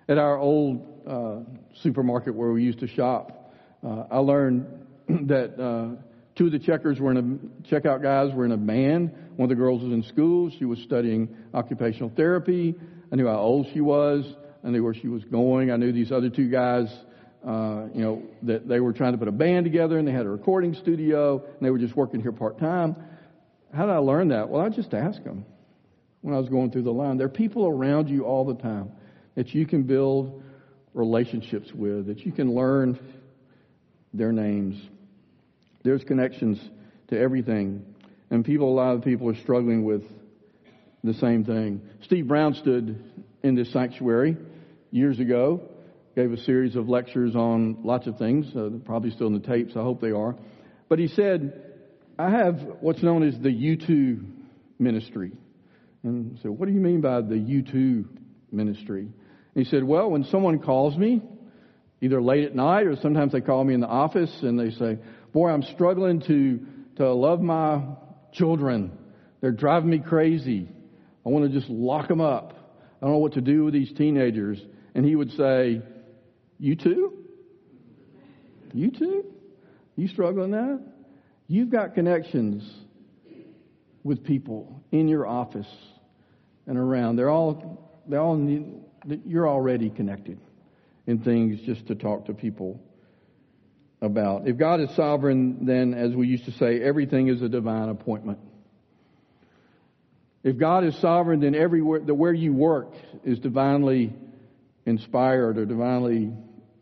At 0.08 0.18
our 0.18 0.38
old 0.38 0.86
uh, 1.08 1.40
supermarket 1.82 2.36
where 2.36 2.52
we 2.52 2.64
used 2.64 2.80
to 2.80 2.88
shop, 2.88 3.54
uh, 3.86 4.04
I 4.12 4.18
learned 4.18 4.66
that 5.28 5.60
uh, 5.60 6.02
two 6.36 6.48
of 6.48 6.52
the 6.52 6.60
checkers 6.60 7.00
were 7.00 7.12
in 7.12 7.18
a, 7.18 7.74
checkout 7.74 8.02
guys 8.02 8.34
were 8.34 8.46
in 8.46 8.52
a 8.52 8.58
band 8.58 9.12
one 9.40 9.50
of 9.50 9.58
the 9.58 9.64
girls 9.64 9.82
was 9.82 9.94
in 9.94 10.04
school. 10.04 10.52
She 10.60 10.66
was 10.66 10.80
studying 10.80 11.34
occupational 11.54 12.12
therapy. 12.14 12.76
I 13.10 13.16
knew 13.16 13.26
how 13.26 13.38
old 13.38 13.68
she 13.74 13.80
was. 13.80 14.26
I 14.66 14.70
knew 14.70 14.84
where 14.84 14.94
she 14.94 15.08
was 15.08 15.24
going. 15.24 15.72
I 15.72 15.78
knew 15.78 15.94
these 15.94 16.12
other 16.12 16.30
two 16.30 16.50
guys, 16.50 16.94
uh, 17.48 17.86
you 17.96 18.02
know, 18.02 18.22
that 18.42 18.68
they 18.68 18.82
were 18.82 18.92
trying 18.92 19.14
to 19.14 19.18
put 19.18 19.30
a 19.30 19.32
band 19.32 19.64
together 19.64 19.98
and 19.98 20.06
they 20.06 20.12
had 20.12 20.26
a 20.26 20.30
recording 20.30 20.74
studio 20.74 21.42
and 21.42 21.66
they 21.66 21.70
were 21.70 21.78
just 21.78 21.96
working 21.96 22.20
here 22.20 22.34
part 22.34 22.60
time. 22.60 22.98
How 23.74 23.86
did 23.86 23.92
I 23.92 23.98
learn 23.98 24.30
that? 24.30 24.50
Well, 24.50 24.62
I 24.62 24.70
just 24.70 24.94
asked 24.94 25.24
them 25.24 25.46
when 26.22 26.34
I 26.34 26.40
was 26.40 26.50
going 26.50 26.72
through 26.72 26.84
the 26.84 26.94
line. 26.94 27.18
There 27.18 27.28
are 27.28 27.30
people 27.30 27.68
around 27.68 28.10
you 28.10 28.26
all 28.26 28.46
the 28.46 28.56
time 28.56 28.92
that 29.36 29.54
you 29.54 29.66
can 29.66 29.84
build 29.84 30.44
relationships 30.94 31.72
with, 31.74 32.08
that 32.08 32.26
you 32.26 32.32
can 32.32 32.54
learn 32.54 33.00
their 34.14 34.32
names. 34.32 34.82
There's 35.84 36.04
connections 36.04 36.60
to 37.10 37.20
everything. 37.20 37.86
And 38.30 38.44
people, 38.44 38.72
a 38.72 38.76
lot 38.76 38.96
of 38.96 39.04
people 39.04 39.30
are 39.30 39.36
struggling 39.36 39.84
with 39.84 40.04
the 41.04 41.14
same 41.14 41.46
thing. 41.46 41.82
Steve 42.04 42.28
Brown 42.28 42.56
stood 42.56 43.04
in 43.44 43.56
this 43.56 43.72
sanctuary 43.72 44.36
years 44.92 45.20
ago, 45.20 45.62
gave 46.16 46.34
a 46.34 46.38
series 46.38 46.76
of 46.76 46.90
lectures 46.90 47.36
on 47.36 47.84
lots 47.84 48.08
of 48.08 48.18
things, 48.18 48.54
uh, 48.56 48.70
probably 48.84 49.12
still 49.12 49.28
in 49.28 49.34
the 49.34 49.48
tapes, 49.48 49.76
I 49.76 49.82
hope 49.82 50.02
they 50.02 50.12
are. 50.12 50.36
But 50.90 51.00
he 51.00 51.08
said, 51.08 51.69
I 52.20 52.30
have 52.32 52.60
what's 52.82 53.02
known 53.02 53.24
as 53.24 53.40
the 53.40 53.48
U2 53.48 54.26
ministry. 54.78 55.32
And 56.04 56.38
so, 56.44 56.52
what 56.52 56.68
do 56.68 56.74
you 56.74 56.82
mean 56.82 57.00
by 57.00 57.22
the 57.22 57.36
U2 57.36 58.06
ministry? 58.52 59.04
And 59.04 59.66
he 59.66 59.70
said, 59.70 59.86
Well, 59.86 60.12
when 60.12 60.26
someone 60.26 60.60
calls 60.60 60.98
me, 60.98 61.22
either 62.02 62.22
late 62.22 62.44
at 62.44 62.54
night 62.54 62.88
or 62.88 62.98
sometimes 62.98 63.32
they 63.32 63.40
call 63.40 63.64
me 63.64 63.74
in 63.74 63.80
the 63.80 63.88
office 63.88 64.38
and 64.42 64.60
they 64.60 64.72
say, 64.72 64.98
Boy, 65.32 65.50
I'm 65.50 65.64
struggling 65.64 66.20
to, 66.24 66.60
to 66.98 67.14
love 67.14 67.40
my 67.40 67.84
children. 68.34 68.92
They're 69.40 69.54
driving 69.54 69.90
me 69.90 70.00
crazy. 70.00 70.68
I 71.26 71.30
want 71.30 71.50
to 71.50 71.58
just 71.58 71.70
lock 71.70 72.10
them 72.10 72.20
up. 72.20 72.54
I 73.02 73.06
don't 73.06 73.14
know 73.14 73.20
what 73.20 73.34
to 73.34 73.42
do 73.42 73.64
with 73.64 73.74
these 73.74 73.94
teenagers. 73.94 74.60
And 74.94 75.06
he 75.06 75.16
would 75.16 75.32
say, 75.32 75.82
You 76.58 76.76
too? 76.76 77.14
You 78.74 78.92
too? 78.92 79.24
You 79.96 80.10
struggling 80.10 80.52
that? 80.52 80.82
You've 81.52 81.72
got 81.72 81.96
connections 81.96 82.64
with 84.04 84.24
people 84.24 84.84
in 84.92 85.08
your 85.08 85.26
office 85.26 85.68
and 86.68 86.78
around. 86.78 87.16
They're 87.16 87.32
all, 87.32 87.92
they 88.08 88.18
all 88.18 88.36
need, 88.36 88.84
you're 89.26 89.50
already 89.50 89.90
connected 89.90 90.40
in 91.08 91.24
things 91.24 91.60
just 91.66 91.88
to 91.88 91.96
talk 91.96 92.28
to 92.28 92.36
people 92.36 92.80
about. 94.00 94.48
If 94.48 94.58
God 94.58 94.80
is 94.80 94.96
sovereign, 94.96 95.66
then, 95.66 95.96
as 95.96 96.16
we 96.16 96.28
used 96.28 96.46
to 96.46 96.52
say, 96.52 96.84
everything 96.84 97.30
is 97.30 97.42
a 97.42 97.50
divine 97.50 97.90
appointment. 97.90 98.38
If 100.44 100.56
God 100.60 100.86
is 100.86 100.96
sovereign, 101.02 101.40
then 101.40 101.56
everywhere, 101.56 102.00
the 102.00 102.14
where 102.14 102.32
you 102.32 102.54
work 102.54 102.94
is 103.24 103.40
divinely 103.40 104.14
inspired 104.86 105.58
or 105.58 105.66
divinely 105.66 106.32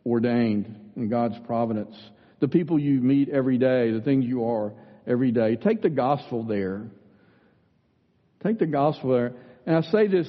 ordained 0.05 0.91
in 0.97 1.07
God's 1.07 1.39
providence. 1.45 1.95
The 2.39 2.47
people 2.47 2.79
you 2.79 3.01
meet 3.01 3.29
every 3.29 3.57
day, 3.57 3.91
the 3.91 4.01
things 4.01 4.25
you 4.25 4.45
are 4.45 4.73
every 5.07 5.31
day. 5.31 5.55
Take 5.55 5.81
the 5.81 5.89
gospel 5.89 6.43
there. 6.43 6.87
Take 8.43 8.59
the 8.59 8.67
gospel 8.67 9.11
there. 9.11 9.33
And 9.65 9.75
I 9.77 9.81
say 9.81 10.07
this, 10.07 10.27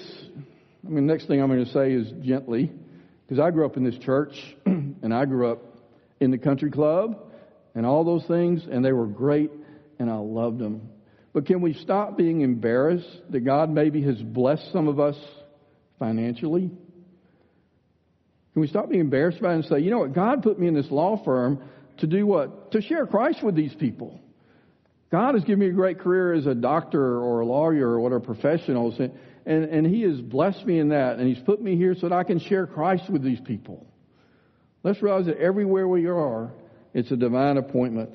I 0.87 0.89
mean, 0.89 1.07
next 1.07 1.27
thing 1.27 1.41
I'm 1.41 1.49
going 1.49 1.65
to 1.65 1.73
say 1.73 1.93
is 1.93 2.11
gently, 2.25 2.71
because 3.27 3.41
I 3.41 3.51
grew 3.51 3.67
up 3.67 3.77
in 3.77 3.85
this 3.85 3.99
church, 3.99 4.35
and 4.67 5.13
I 5.13 5.25
grew 5.27 5.51
up 5.51 5.63
in 6.21 6.31
the 6.31 6.39
country 6.39 6.71
club, 6.71 7.19
and 7.75 7.85
all 7.85 8.05
those 8.05 8.25
things, 8.27 8.67
and 8.69 8.85
they 8.85 8.93
were 8.93 9.07
great, 9.07 9.51
and 9.99 10.11
I 10.11 10.17
loved 10.17 10.59
them. 10.59 10.89
But 11.33 11.47
can 11.47 11.61
we 11.61 11.75
stop 11.75 12.17
being 12.17 12.41
embarrassed 12.41 13.21
that 13.31 13.41
God 13.41 13.71
maybe 13.71 14.03
has 14.03 14.21
blessed 14.21 14.73
some 14.73 14.89
of 14.89 14.99
us 14.99 15.17
financially? 15.99 16.71
Can 18.53 18.61
we 18.61 18.67
stop 18.67 18.89
being 18.89 19.03
embarrassed 19.03 19.39
about 19.39 19.53
it 19.53 19.55
and 19.55 19.65
say, 19.67 19.79
you 19.81 19.91
know 19.91 19.99
what, 19.99 20.15
God 20.15 20.43
put 20.43 20.59
me 20.59 20.67
in 20.67 20.75
this 20.75 20.91
law 20.91 21.23
firm 21.23 21.63
to 21.99 22.07
do 22.07 22.27
what? 22.27 22.73
To 22.73 22.83
share 22.83 23.07
Christ 23.07 23.43
with 23.43 23.55
these 23.55 23.75
people. 23.75 24.21
God 25.11 25.35
has 25.35 25.45
given 25.45 25.61
me 25.61 25.69
a 25.69 25.73
great 25.73 26.01
career 26.01 26.35
as 26.35 26.47
a 26.47 26.55
doctor 26.55 27.19
or 27.21 27.41
a 27.41 27.47
lawyer 27.47 27.89
or 27.89 28.01
whatever 28.01 28.21
professionals, 28.21 28.99
and, 28.99 29.13
and, 29.47 29.65
and 29.65 29.87
He 29.87 30.03
has 30.03 30.21
blessed 30.21 30.67
me 30.67 30.79
in 30.79 30.91
that, 30.91 31.19
and 31.19 31.27
He's 31.27 31.43
put 31.45 31.63
me 31.63 31.77
here 31.77 31.95
so 31.95 32.09
that 32.09 32.15
I 32.15 32.25
can 32.25 32.39
share 32.39 32.67
Christ 32.67 33.09
with 33.09 33.23
these 33.23 33.41
people. 33.41 33.87
Let's 34.83 35.03
realize 35.03 35.27
that 35.27 35.39
everywhere 35.39 35.89
we 35.89 36.07
are, 36.07 36.53
it's 36.95 37.11
a 37.11 37.17
divine 37.17 37.57
appointment. 37.57 38.11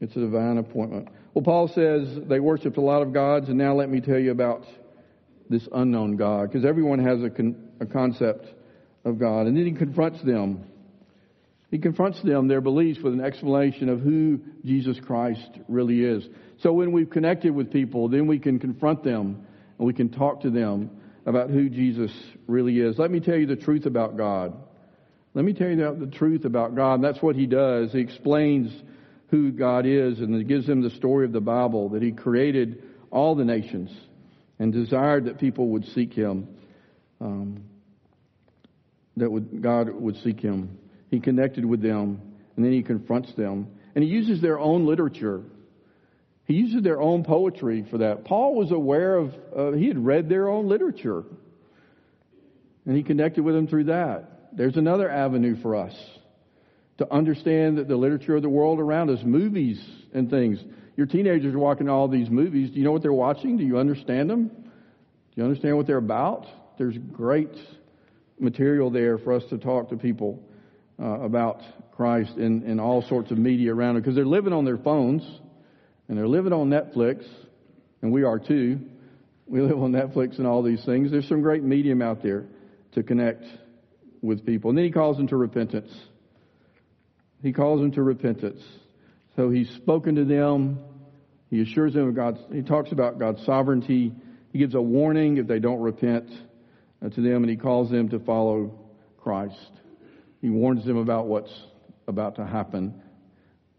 It's 0.00 0.16
a 0.16 0.20
divine 0.20 0.58
appointment. 0.58 1.08
Well, 1.34 1.44
Paul 1.44 1.68
says 1.68 2.08
they 2.26 2.40
worshiped 2.40 2.76
a 2.76 2.80
lot 2.80 3.02
of 3.02 3.12
gods, 3.12 3.48
and 3.48 3.58
now 3.58 3.74
let 3.74 3.88
me 3.88 4.00
tell 4.00 4.18
you 4.18 4.32
about 4.32 4.64
this 5.48 5.68
unknown 5.72 6.16
God, 6.16 6.50
because 6.50 6.64
everyone 6.64 6.98
has 7.04 7.22
a, 7.22 7.30
con- 7.30 7.68
a 7.80 7.86
concept 7.86 8.46
of 9.04 9.18
God. 9.18 9.46
And 9.46 9.56
then 9.56 9.66
he 9.66 9.72
confronts 9.72 10.22
them 10.22 10.64
he 11.72 11.78
confronts 11.78 12.20
them, 12.22 12.48
their 12.48 12.60
beliefs, 12.60 13.00
with 13.00 13.14
an 13.14 13.24
explanation 13.24 13.88
of 13.88 14.00
who 14.00 14.38
Jesus 14.62 15.00
Christ 15.00 15.48
really 15.68 16.04
is. 16.04 16.22
So 16.58 16.74
when 16.74 16.92
we've 16.92 17.08
connected 17.08 17.54
with 17.54 17.72
people, 17.72 18.08
then 18.08 18.26
we 18.26 18.38
can 18.38 18.58
confront 18.58 19.02
them 19.02 19.46
and 19.78 19.86
we 19.86 19.94
can 19.94 20.10
talk 20.10 20.42
to 20.42 20.50
them 20.50 20.90
about 21.24 21.48
who 21.48 21.70
Jesus 21.70 22.12
really 22.46 22.78
is. 22.78 22.98
Let 22.98 23.10
me 23.10 23.20
tell 23.20 23.36
you 23.36 23.46
the 23.46 23.56
truth 23.56 23.86
about 23.86 24.18
God. 24.18 24.54
Let 25.32 25.46
me 25.46 25.54
tell 25.54 25.68
you 25.68 25.76
the 25.76 26.12
truth 26.14 26.44
about 26.44 26.76
God. 26.76 26.96
And 26.96 27.04
that's 27.04 27.22
what 27.22 27.36
he 27.36 27.46
does. 27.46 27.90
He 27.92 28.00
explains 28.00 28.70
who 29.28 29.50
God 29.50 29.86
is 29.86 30.20
and 30.20 30.34
he 30.34 30.44
gives 30.44 30.66
them 30.66 30.82
the 30.82 30.90
story 30.90 31.24
of 31.24 31.32
the 31.32 31.40
Bible 31.40 31.88
that 31.90 32.02
he 32.02 32.12
created 32.12 32.82
all 33.10 33.34
the 33.34 33.46
nations 33.46 33.90
and 34.58 34.74
desired 34.74 35.24
that 35.24 35.38
people 35.38 35.68
would 35.68 35.86
seek 35.86 36.12
him, 36.12 36.48
um, 37.18 37.64
that 39.16 39.32
would, 39.32 39.62
God 39.62 39.88
would 39.88 40.18
seek 40.22 40.38
him. 40.38 40.76
He 41.12 41.20
connected 41.20 41.66
with 41.66 41.82
them, 41.82 42.22
and 42.56 42.64
then 42.64 42.72
he 42.72 42.82
confronts 42.82 43.34
them. 43.34 43.68
And 43.94 44.02
he 44.02 44.08
uses 44.08 44.40
their 44.40 44.58
own 44.58 44.86
literature. 44.86 45.42
He 46.46 46.54
uses 46.54 46.82
their 46.82 47.02
own 47.02 47.22
poetry 47.22 47.86
for 47.90 47.98
that. 47.98 48.24
Paul 48.24 48.54
was 48.54 48.72
aware 48.72 49.16
of, 49.16 49.34
uh, 49.54 49.72
he 49.72 49.88
had 49.88 50.02
read 50.02 50.30
their 50.30 50.48
own 50.48 50.68
literature. 50.68 51.24
And 52.86 52.96
he 52.96 53.02
connected 53.02 53.44
with 53.44 53.54
them 53.54 53.66
through 53.66 53.84
that. 53.84 54.56
There's 54.56 54.78
another 54.78 55.08
avenue 55.10 55.60
for 55.60 55.76
us 55.76 55.94
to 56.96 57.12
understand 57.12 57.76
that 57.76 57.88
the 57.88 57.96
literature 57.96 58.36
of 58.36 58.42
the 58.42 58.48
world 58.48 58.80
around 58.80 59.10
us, 59.10 59.18
movies 59.22 59.84
and 60.14 60.30
things. 60.30 60.64
Your 60.96 61.06
teenagers 61.06 61.54
are 61.54 61.58
watching 61.58 61.90
all 61.90 62.08
these 62.08 62.30
movies. 62.30 62.70
Do 62.70 62.78
you 62.78 62.84
know 62.84 62.92
what 62.92 63.02
they're 63.02 63.12
watching? 63.12 63.58
Do 63.58 63.64
you 63.64 63.76
understand 63.76 64.30
them? 64.30 64.48
Do 64.48 65.34
you 65.34 65.44
understand 65.44 65.76
what 65.76 65.86
they're 65.86 65.98
about? 65.98 66.46
There's 66.78 66.96
great 66.96 67.54
material 68.40 68.88
there 68.88 69.18
for 69.18 69.34
us 69.34 69.42
to 69.50 69.58
talk 69.58 69.90
to 69.90 69.96
people 69.98 70.42
uh, 71.02 71.20
about 71.20 71.60
Christ 71.96 72.36
in, 72.36 72.62
in 72.62 72.78
all 72.78 73.02
sorts 73.02 73.30
of 73.30 73.38
media 73.38 73.74
around 73.74 73.94
them 73.94 74.02
because 74.02 74.14
they're 74.14 74.24
living 74.24 74.52
on 74.52 74.64
their 74.64 74.78
phones 74.78 75.22
and 76.08 76.16
they're 76.16 76.28
living 76.28 76.52
on 76.52 76.68
Netflix, 76.68 77.26
and 78.02 78.12
we 78.12 78.22
are 78.22 78.38
too. 78.38 78.80
We 79.46 79.60
live 79.60 79.82
on 79.82 79.92
Netflix 79.92 80.38
and 80.38 80.46
all 80.46 80.62
these 80.62 80.84
things. 80.84 81.10
There's 81.10 81.28
some 81.28 81.42
great 81.42 81.62
medium 81.62 82.02
out 82.02 82.22
there 82.22 82.46
to 82.92 83.02
connect 83.02 83.44
with 84.20 84.46
people. 84.46 84.70
And 84.70 84.78
then 84.78 84.84
he 84.84 84.90
calls 84.90 85.16
them 85.16 85.26
to 85.28 85.36
repentance. 85.36 85.92
He 87.42 87.52
calls 87.52 87.80
them 87.80 87.92
to 87.92 88.02
repentance. 88.02 88.62
So 89.36 89.50
he's 89.50 89.68
spoken 89.70 90.14
to 90.16 90.24
them. 90.24 90.78
He 91.50 91.60
assures 91.60 91.94
them 91.94 92.08
of 92.08 92.14
God's, 92.14 92.38
he 92.52 92.62
talks 92.62 92.92
about 92.92 93.18
God's 93.18 93.44
sovereignty. 93.44 94.12
He 94.52 94.58
gives 94.58 94.74
a 94.74 94.80
warning 94.80 95.38
if 95.38 95.46
they 95.46 95.58
don't 95.58 95.80
repent 95.80 96.30
uh, 97.04 97.08
to 97.08 97.20
them, 97.20 97.42
and 97.42 97.50
he 97.50 97.56
calls 97.56 97.90
them 97.90 98.08
to 98.10 98.20
follow 98.20 98.78
Christ. 99.18 99.70
He 100.42 100.50
warns 100.50 100.84
them 100.84 100.96
about 100.96 101.28
what's 101.28 101.52
about 102.08 102.34
to 102.36 102.44
happen. 102.44 103.00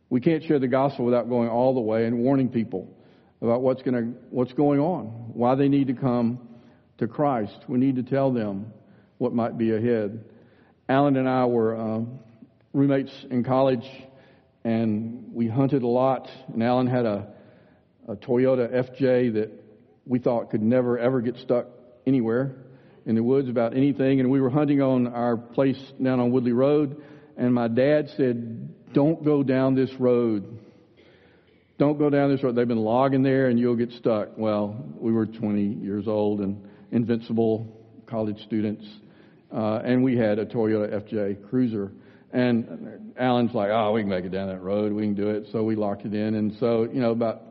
We 0.10 0.22
can't 0.22 0.44
share 0.44 0.60
the 0.60 0.68
gospel 0.70 1.06
without 1.06 1.28
going 1.28 1.50
all 1.50 1.74
the 1.74 1.82
way 1.82 2.06
and 2.06 2.20
warning 2.20 2.50
people 2.50 2.98
about 3.42 3.62
what's 3.62 3.82
going 3.82 4.16
what's 4.30 4.54
going 4.54 4.80
on, 4.80 5.08
why 5.34 5.56
they 5.56 5.68
need 5.68 5.88
to 5.88 5.94
come 5.94 6.40
to 7.00 7.08
Christ. 7.08 7.58
We 7.68 7.78
need 7.80 7.98
to 7.98 8.04
tell 8.04 8.32
them 8.32 8.72
what 9.18 9.34
might 9.34 9.58
be 9.58 9.76
ahead. 9.76 10.24
Alan 10.88 11.18
and 11.18 11.28
I 11.28 11.46
were 11.46 11.76
uh, 11.76 12.02
roommates 12.72 13.14
in 13.30 13.44
college, 13.44 13.86
and 14.64 15.34
we 15.34 15.50
hunted 15.50 15.84
a 15.84 15.88
lot. 15.88 16.30
And 16.54 16.64
Alan 16.64 16.88
had 16.88 17.06
a, 17.06 17.28
a 18.08 18.16
Toyota 18.16 18.72
FJ 18.72 19.34
that 19.34 19.52
we 20.06 20.20
thought 20.20 20.50
could 20.50 20.64
never 20.64 20.98
ever 20.98 21.20
get 21.20 21.36
stuck 21.38 21.66
anywhere 22.08 22.56
in 23.06 23.16
the 23.16 23.24
woods 23.24 23.50
about 23.50 23.76
anything, 23.76 24.20
and 24.20 24.30
we 24.30 24.40
were 24.40 24.50
hunting 24.50 24.82
on 24.82 25.08
our 25.08 25.38
place 25.38 25.80
down 26.02 26.20
on 26.20 26.32
Woodley 26.32 26.54
Road, 26.54 27.02
and 27.38 27.54
my 27.54 27.68
dad 27.68 28.10
said, 28.16 28.94
Don't 28.94 29.24
go 29.24 29.44
down 29.44 29.76
this 29.76 29.92
road. 30.00 30.60
Don't 31.80 31.98
go 31.98 32.10
down 32.10 32.32
this 32.32 32.44
road. 32.44 32.56
They've 32.56 32.68
been 32.68 32.78
logging 32.78 33.24
there 33.24 33.48
and 33.48 33.60
you'll 33.60 33.76
get 33.76 33.92
stuck. 33.94 34.38
Well, 34.38 34.94
we 34.96 35.12
were 35.12 35.26
20 35.26 35.62
years 35.62 36.08
old 36.08 36.40
and 36.42 36.70
invincible 36.92 37.68
college 38.06 38.40
students, 38.46 38.86
uh, 39.52 39.82
and 39.84 40.04
we 40.04 40.16
had 40.16 40.38
a 40.38 40.46
Toyota 40.46 41.04
FJ 41.04 41.50
Cruiser. 41.50 41.92
And 42.32 43.14
Alan's 43.18 43.54
like, 43.54 43.70
oh, 43.72 43.92
we 43.92 44.02
can 44.02 44.10
make 44.10 44.26
it 44.26 44.32
down 44.32 44.48
that 44.48 44.62
road. 44.62 44.92
We 44.92 45.04
can 45.04 45.14
do 45.14 45.30
it. 45.30 45.48
So 45.52 45.64
we 45.64 45.76
locked 45.76 46.06
it 46.06 46.14
in. 46.16 46.34
And 46.34 46.54
so, 46.60 46.84
you 46.92 47.00
know, 47.00 47.12
about 47.12 47.44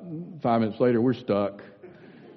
five 0.43 0.61
minutes 0.61 0.81
later, 0.81 1.01
we're 1.01 1.15
stuck. 1.15 1.61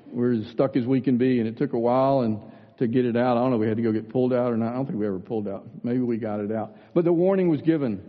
We're 0.08 0.34
as 0.34 0.48
stuck 0.52 0.76
as 0.76 0.86
we 0.86 1.02
can 1.02 1.18
be. 1.18 1.40
And 1.40 1.48
it 1.48 1.58
took 1.58 1.74
a 1.74 1.80
while. 1.80 2.22
And 2.22 2.40
to 2.78 2.88
get 2.88 3.06
it 3.06 3.16
out. 3.16 3.38
I 3.38 3.42
don't 3.42 3.52
know 3.52 3.56
if 3.56 3.62
we 3.62 3.68
had 3.68 3.78
to 3.78 3.84
go 3.84 3.92
get 3.92 4.10
pulled 4.10 4.34
out 4.34 4.52
or 4.52 4.58
not. 4.58 4.72
I 4.72 4.76
don't 4.76 4.86
think 4.86 5.00
we 5.00 5.08
ever 5.08 5.20
pulled 5.20 5.48
out. 5.48 5.66
Maybe 5.84 6.00
we 6.00 6.18
got 6.18 6.40
it 6.40 6.52
out. 6.52 6.76
But 6.94 7.06
the 7.06 7.14
warning 7.14 7.50
was 7.50 7.62
given. 7.62 8.02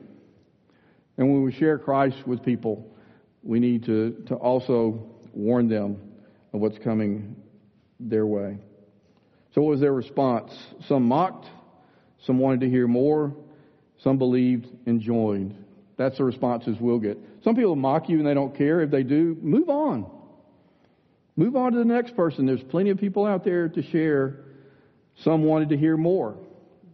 And 1.16 1.32
when 1.32 1.42
we 1.42 1.52
share 1.52 1.78
Christ 1.78 2.26
with 2.26 2.42
people, 2.42 2.92
we 3.42 3.60
need 3.60 3.84
to, 3.86 4.24
to 4.26 4.34
also 4.34 5.10
warn 5.32 5.68
them 5.68 6.00
of 6.52 6.60
what's 6.60 6.78
coming 6.78 7.36
their 8.00 8.26
way. 8.26 8.58
So, 9.54 9.62
what 9.62 9.70
was 9.70 9.80
their 9.80 9.92
response? 9.92 10.52
Some 10.86 11.04
mocked, 11.04 11.46
some 12.24 12.38
wanted 12.38 12.60
to 12.60 12.68
hear 12.68 12.86
more, 12.86 13.34
some 14.02 14.18
believed 14.18 14.66
and 14.86 15.00
joined. 15.00 15.56
That's 15.96 16.18
the 16.18 16.24
responses 16.24 16.76
we'll 16.78 16.98
get. 16.98 17.18
Some 17.42 17.56
people 17.56 17.76
mock 17.76 18.08
you 18.08 18.18
and 18.18 18.26
they 18.26 18.34
don't 18.34 18.54
care. 18.54 18.82
If 18.82 18.90
they 18.90 19.02
do, 19.02 19.36
move 19.40 19.70
on. 19.70 20.10
Move 21.36 21.56
on 21.56 21.72
to 21.72 21.78
the 21.78 21.84
next 21.84 22.16
person. 22.16 22.44
There's 22.46 22.62
plenty 22.62 22.90
of 22.90 22.98
people 22.98 23.24
out 23.24 23.44
there 23.44 23.68
to 23.68 23.82
share. 23.82 24.40
Some 25.20 25.44
wanted 25.44 25.70
to 25.70 25.76
hear 25.76 25.96
more. 25.96 26.36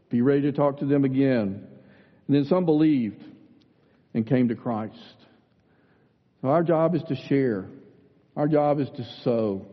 Be 0.08 0.20
ready 0.20 0.42
to 0.42 0.52
talk 0.52 0.78
to 0.78 0.86
them 0.86 1.04
again. 1.04 1.66
And 2.26 2.36
then 2.36 2.44
some 2.44 2.64
believed 2.64 3.22
and 4.14 4.26
came 4.26 4.48
to 4.48 4.54
Christ. 4.54 4.96
So 6.40 6.48
our 6.48 6.62
job 6.62 6.94
is 6.94 7.02
to 7.04 7.16
share. 7.16 7.66
Our 8.36 8.48
job 8.48 8.80
is 8.80 8.88
to 8.90 9.04
sow. 9.22 9.66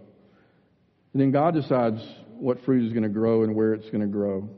And 1.14 1.22
then 1.22 1.32
God 1.32 1.54
decides 1.54 2.02
what 2.38 2.64
fruit 2.64 2.86
is 2.86 2.94
going 2.94 3.04
to 3.04 3.10
grow 3.10 3.44
and 3.44 3.56
where 3.56 3.74
it's 3.74 3.90
going 3.90 4.02
to 4.02 4.08
grow. 4.08 4.50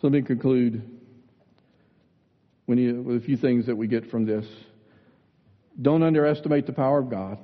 So 0.00 0.08
let 0.08 0.12
me 0.12 0.22
conclude 0.22 0.90
with 2.66 2.78
a 2.78 3.22
few 3.24 3.36
things 3.36 3.66
that 3.66 3.76
we 3.76 3.86
get 3.86 4.10
from 4.10 4.24
this. 4.24 4.46
Don't 5.80 6.02
underestimate 6.02 6.66
the 6.66 6.72
power 6.72 6.98
of 6.98 7.10
God. 7.10 7.38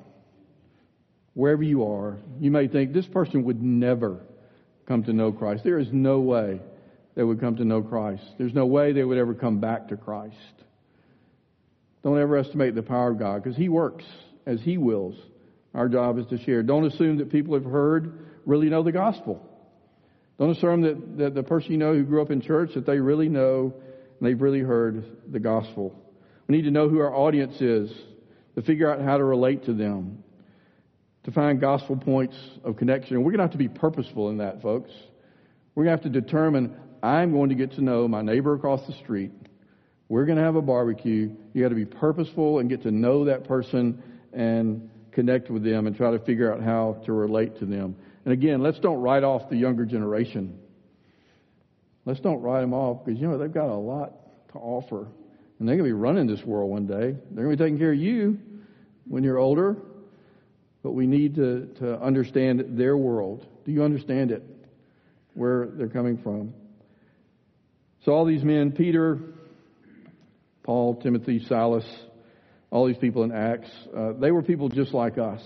Wherever 1.35 1.62
you 1.62 1.85
are, 1.85 2.18
you 2.39 2.51
may 2.51 2.68
think 2.68 2.93
this 2.93 3.07
person 3.07 3.45
would 3.45 3.62
never 3.62 4.20
come 4.87 5.05
to 5.05 5.12
know 5.12 5.33
Christ. 5.33 5.62
There 5.64 5.78
is 5.78 5.89
no 5.93 6.20
way 6.20 6.61
they 7.14 7.22
would 7.22 7.41
come 7.41 7.57
to 7.57 7.64
know 7.64 7.83
Christ. 7.83 8.24
There's 8.39 8.55
no 8.55 8.66
way 8.66 8.93
they 8.93 9.05
would 9.05 9.18
ever 9.18 9.35
come 9.35 9.61
back 9.61 9.89
to 9.89 9.97
Christ. 9.97 10.37
Don't 12.03 12.18
ever 12.18 12.37
estimate 12.37 12.74
the 12.74 12.83
power 12.83 13.11
of 13.11 13.18
God 13.18 13.43
because 13.43 13.57
He 13.57 13.68
works 13.68 14.05
as 14.47 14.61
He 14.62 14.78
wills. 14.78 15.14
Our 15.74 15.89
job 15.89 16.18
is 16.18 16.26
to 16.26 16.43
share. 16.43 16.62
Don't 16.62 16.87
assume 16.87 17.18
that 17.18 17.31
people 17.31 17.55
have 17.55 17.64
heard 17.64 18.26
really 18.47 18.68
know 18.68 18.83
the 18.83 18.93
gospel. 18.93 19.47
Don't 20.39 20.51
assume 20.51 20.81
that, 20.83 21.18
that 21.18 21.35
the 21.35 21.43
person 21.43 21.72
you 21.72 21.78
know 21.78 21.93
who 21.93 22.03
grew 22.03 22.22
up 22.22 22.31
in 22.31 22.41
church 22.41 22.70
that 22.74 22.87
they 22.87 22.99
really 22.99 23.28
know 23.28 23.74
and 24.18 24.28
they've 24.28 24.41
really 24.41 24.61
heard 24.61 25.05
the 25.31 25.39
gospel. 25.39 25.95
We 26.49 26.57
need 26.57 26.64
to 26.64 26.70
know 26.70 26.89
who 26.89 27.01
our 27.01 27.14
audience 27.14 27.61
is 27.61 27.93
to 28.55 28.62
figure 28.62 28.91
out 28.91 29.01
how 29.03 29.18
to 29.18 29.24
relate 29.24 29.66
to 29.66 29.74
them, 29.74 30.24
to 31.25 31.31
find 31.31 31.61
gospel 31.61 31.97
points 31.97 32.37
of 32.64 32.77
connection. 32.77 33.16
And 33.16 33.25
we're 33.25 33.33
going 33.33 33.39
to 33.39 33.45
have 33.45 33.53
to 33.53 33.59
be 33.59 33.68
purposeful 33.68 34.31
in 34.31 34.39
that, 34.39 34.62
folks. 34.62 34.91
We're 35.75 35.85
going 35.85 35.99
to 35.99 36.03
have 36.05 36.12
to 36.12 36.21
determine 36.21 36.77
I'm 37.03 37.33
going 37.33 37.51
to 37.51 37.55
get 37.55 37.73
to 37.73 37.83
know 37.83 38.09
my 38.09 38.23
neighbor 38.23 38.55
across 38.55 38.87
the 38.87 38.95
street. 38.95 39.33
We're 40.09 40.25
going 40.25 40.39
to 40.39 40.45
have 40.45 40.57
a 40.57 40.62
barbecue. 40.62 41.31
You 41.53 41.62
got 41.62 41.68
to 41.68 41.75
be 41.75 41.85
purposeful 41.85 42.59
and 42.59 42.68
get 42.68 42.83
to 42.83 42.91
know 42.91 43.27
that 43.27 43.45
person 43.45 44.03
and 44.33 44.91
connect 45.12 45.51
with 45.51 45.62
them 45.62 45.87
and 45.87 45.97
try 45.97 46.11
to 46.11 46.18
figure 46.21 46.53
out 46.53 46.62
how 46.62 47.01
to 47.05 47.12
relate 47.12 47.59
to 47.61 47.66
them. 47.66 47.97
And 48.25 48.33
again, 48.33 48.62
let's 48.62 48.79
don't 48.81 49.01
write 49.01 49.25
off 49.25 49.49
the 49.49 49.57
younger 49.57 49.85
generation. 49.85 50.59
Let's 52.05 52.21
don't 52.21 52.41
write 52.41 52.62
them 52.62 52.75
off 52.75 53.05
because, 53.05 53.21
you 53.21 53.29
know, 53.29 53.39
they've 53.39 53.53
got 53.53 53.68
a 53.68 53.77
lot 53.77 54.12
to 54.53 54.59
offer. 54.59 55.07
And 55.59 55.68
they're 55.68 55.77
going 55.77 55.89
to 55.89 55.95
be 55.95 56.01
running 56.01 56.27
this 56.27 56.45
world 56.45 56.71
one 56.71 56.87
day. 56.87 57.14
They're 57.31 57.45
going 57.45 57.57
to 57.57 57.57
be 57.57 57.64
taking 57.64 57.79
care 57.79 57.93
of 57.93 57.99
you 57.99 58.39
when 59.07 59.23
you're 59.23 59.39
older. 59.39 59.77
But 60.83 60.93
we 60.93 61.07
need 61.07 61.35
to, 61.37 61.66
to 61.81 62.01
understand 62.01 62.78
their 62.78 62.97
world. 62.97 63.47
Do 63.64 63.72
you 63.72 63.83
understand 63.83 64.31
it? 64.31 64.43
Where 65.35 65.66
they're 65.66 65.89
coming 65.89 66.18
from. 66.18 66.55
So 68.05 68.12
all 68.12 68.24
these 68.24 68.43
men, 68.43 68.72
Peter, 68.72 69.18
Paul, 70.62 70.97
Timothy, 70.97 71.45
Silas, 71.47 71.85
all 72.70 72.87
these 72.87 72.97
people 72.97 73.24
in 73.24 73.33
Acts, 73.33 73.70
uh, 73.95 74.12
they 74.12 74.31
were 74.31 74.43
people 74.43 74.68
just 74.68 74.95
like 74.95 75.18
us. 75.18 75.43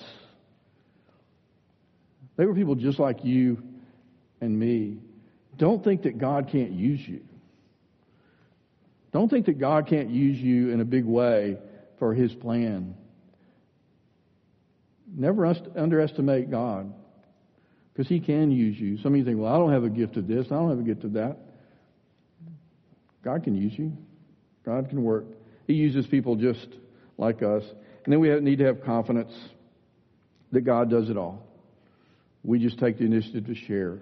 They 2.37 2.47
were 2.47 2.55
people 2.55 2.75
just 2.75 2.99
like 2.99 3.25
you 3.25 3.63
and 4.41 4.57
me. 4.59 4.99
Don't 5.57 5.83
think 5.83 6.03
that 6.03 6.19
God 6.19 6.49
can't 6.51 6.73
use 6.73 7.01
you. 7.07 7.23
Don't 9.13 9.29
think 9.29 9.47
that 9.47 9.59
God 9.59 9.87
can't 9.87 10.11
use 10.11 10.39
you 10.39 10.71
in 10.71 10.81
a 10.81 10.85
big 10.85 11.05
way 11.05 11.57
for 11.99 12.15
His 12.15 12.35
plan. 12.35 12.97
Never 15.17 15.47
underestimate 15.77 16.51
God 16.51 16.93
because 17.93 18.09
He 18.09 18.19
can 18.21 18.51
use 18.51 18.79
you. 18.79 18.99
Some 18.99 19.13
of 19.13 19.19
you 19.19 19.25
think, 19.25 19.39
well, 19.39 19.53
I 19.53 19.59
don't 19.59 19.73
have 19.73 19.85
a 19.85 19.91
gift 19.91 20.17
of 20.17 20.27
this, 20.27 20.47
I 20.47 20.57
don't 20.57 20.71
have 20.71 20.81
a 20.81 20.83
gift 20.83 21.05
of 21.05 21.13
that. 21.13 21.39
God 23.23 23.45
can 23.45 23.55
use 23.55 23.73
you, 23.79 23.97
God 24.67 24.89
can 24.89 25.03
work. 25.03 25.25
He 25.67 25.75
uses 25.75 26.07
people 26.07 26.37
just 26.37 26.67
like 27.17 27.43
us. 27.43 27.63
And 28.05 28.13
then 28.13 28.21
we 28.21 28.29
need 28.41 28.59
to 28.59 28.67
have 28.67 28.83
confidence 28.83 29.33
that 30.53 30.63
God 30.63 30.91
does 30.91 31.09
it 31.09 31.17
all. 31.17 31.47
We 32.43 32.59
just 32.59 32.79
take 32.79 32.99
the 32.99 33.05
initiative 33.05 33.47
to 33.47 33.55
share. 33.55 34.01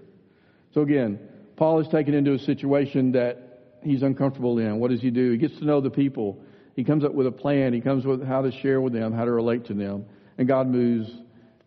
So 0.75 0.81
again, 0.81 1.21
Paul 1.57 1.79
is 1.81 1.89
taken 1.89 2.15
into 2.15 2.33
a 2.33 2.39
situation 2.39 3.13
that 3.13 3.77
he's 3.85 4.03
uncomfortable 4.03 4.59
in. 4.59 4.81
What 4.81 4.91
does 4.91 5.01
he 5.01 5.11
do? 5.11 5.31
He 5.31 5.37
gets 5.37 5.57
to 5.59 5.65
know 5.65 5.81
the 5.81 5.91
people. 5.91 6.43
He 6.75 6.83
comes 6.83 7.05
up 7.05 7.13
with 7.13 7.27
a 7.27 7.33
plan. 7.33 7.73
He 7.73 7.81
comes 7.81 8.05
with 8.05 8.27
how 8.27 8.43
to 8.43 8.51
share 8.51 8.81
with 8.81 8.93
them, 8.93 9.13
how 9.13 9.25
to 9.25 9.31
relate 9.31 9.67
to 9.67 9.75
them. 9.75 10.07
And 10.39 10.49
God 10.49 10.69
moves 10.69 11.11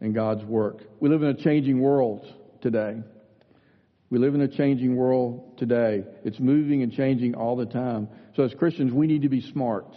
in 0.01 0.13
God's 0.13 0.43
work. 0.43 0.83
We 0.99 1.09
live 1.09 1.23
in 1.23 1.29
a 1.29 1.43
changing 1.43 1.79
world 1.79 2.25
today. 2.61 3.01
We 4.09 4.19
live 4.19 4.35
in 4.35 4.41
a 4.41 4.47
changing 4.47 4.95
world 4.95 5.57
today. 5.57 6.03
It's 6.23 6.39
moving 6.39 6.83
and 6.83 6.91
changing 6.91 7.35
all 7.35 7.55
the 7.55 7.65
time. 7.65 8.07
So 8.35 8.43
as 8.43 8.53
Christians, 8.53 8.93
we 8.93 9.07
need 9.07 9.23
to 9.23 9.29
be 9.29 9.41
smart. 9.41 9.87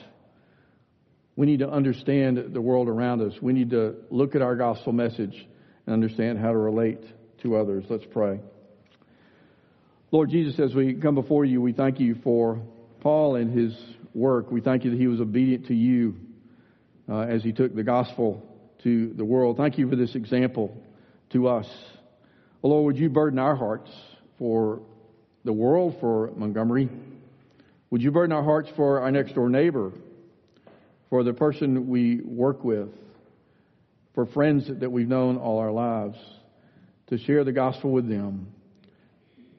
We 1.37 1.47
need 1.47 1.61
to 1.61 1.69
understand 1.69 2.53
the 2.53 2.61
world 2.61 2.89
around 2.89 3.21
us. 3.21 3.33
We 3.41 3.53
need 3.53 3.71
to 3.71 3.97
look 4.11 4.35
at 4.35 4.43
our 4.43 4.57
gospel 4.57 4.93
message 4.93 5.47
and 5.87 5.93
understand 5.93 6.39
how 6.39 6.51
to 6.51 6.59
relate 6.59 7.01
to 7.43 7.57
others. 7.57 7.85
Let's 7.89 8.07
pray. 8.11 8.41
Lord 10.11 10.31
Jesus, 10.31 10.59
as 10.59 10.75
we 10.75 10.95
come 10.95 11.14
before 11.14 11.45
you, 11.45 11.61
we 11.61 11.73
thank 11.73 12.01
you 12.01 12.16
for 12.25 12.62
Paul 13.01 13.37
and 13.37 13.57
his 13.57 13.79
work. 14.14 14.51
We 14.51 14.62
thank 14.62 14.85
you 14.85 14.91
that 14.91 14.99
he 14.99 15.07
was 15.07 15.21
obedient 15.21 15.66
to 15.66 15.75
you 15.75 16.16
uh, 17.09 17.21
as 17.21 17.43
he 17.43 17.53
took 17.53 17.75
the 17.75 17.83
gospel 17.83 18.43
to 18.89 19.12
the 19.14 19.24
world. 19.24 19.59
Thank 19.59 19.76
you 19.76 19.89
for 19.89 19.97
this 19.97 20.14
example 20.14 20.74
to 21.30 21.49
us. 21.49 21.66
Well, 22.62 22.72
Lord, 22.72 22.86
would 22.86 22.97
you 22.97 23.11
burden 23.11 23.39
our 23.39 23.55
hearts 23.55 23.91
for 24.39 24.80
the 25.45 25.53
world, 25.53 25.97
for 26.01 26.30
Montgomery? 26.36 26.89
Would 27.91 28.03
you 28.03 28.11
burden 28.11 28.32
our 28.32 28.43
hearts 28.43 28.70
for 28.76 29.01
our 29.01 29.11
next 29.11 29.34
door 29.34 29.51
neighbor, 29.51 29.93
for 31.11 31.22
the 31.22 31.34
person 31.34 31.89
we 31.89 32.20
work 32.22 32.64
with, 32.64 32.89
for 34.14 34.24
friends 34.26 34.70
that 34.80 34.91
we've 34.91 35.09
known 35.09 35.36
all 35.36 35.59
our 35.59 35.72
lives, 35.72 36.16
to 37.09 37.18
share 37.18 37.45
the 37.45 37.53
gospel 37.53 37.91
with 37.91 38.09
them? 38.09 38.49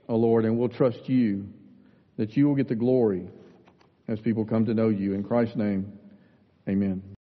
Oh 0.08 0.16
Lord, 0.16 0.46
and 0.46 0.58
we'll 0.58 0.70
trust 0.70 1.08
you 1.08 1.48
that 2.18 2.36
you 2.36 2.48
will 2.48 2.56
get 2.56 2.68
the 2.68 2.76
glory 2.76 3.30
as 4.08 4.20
people 4.20 4.44
come 4.44 4.66
to 4.66 4.74
know 4.74 4.90
you. 4.90 5.14
In 5.14 5.24
Christ's 5.24 5.56
name, 5.56 5.94
amen. 6.68 7.09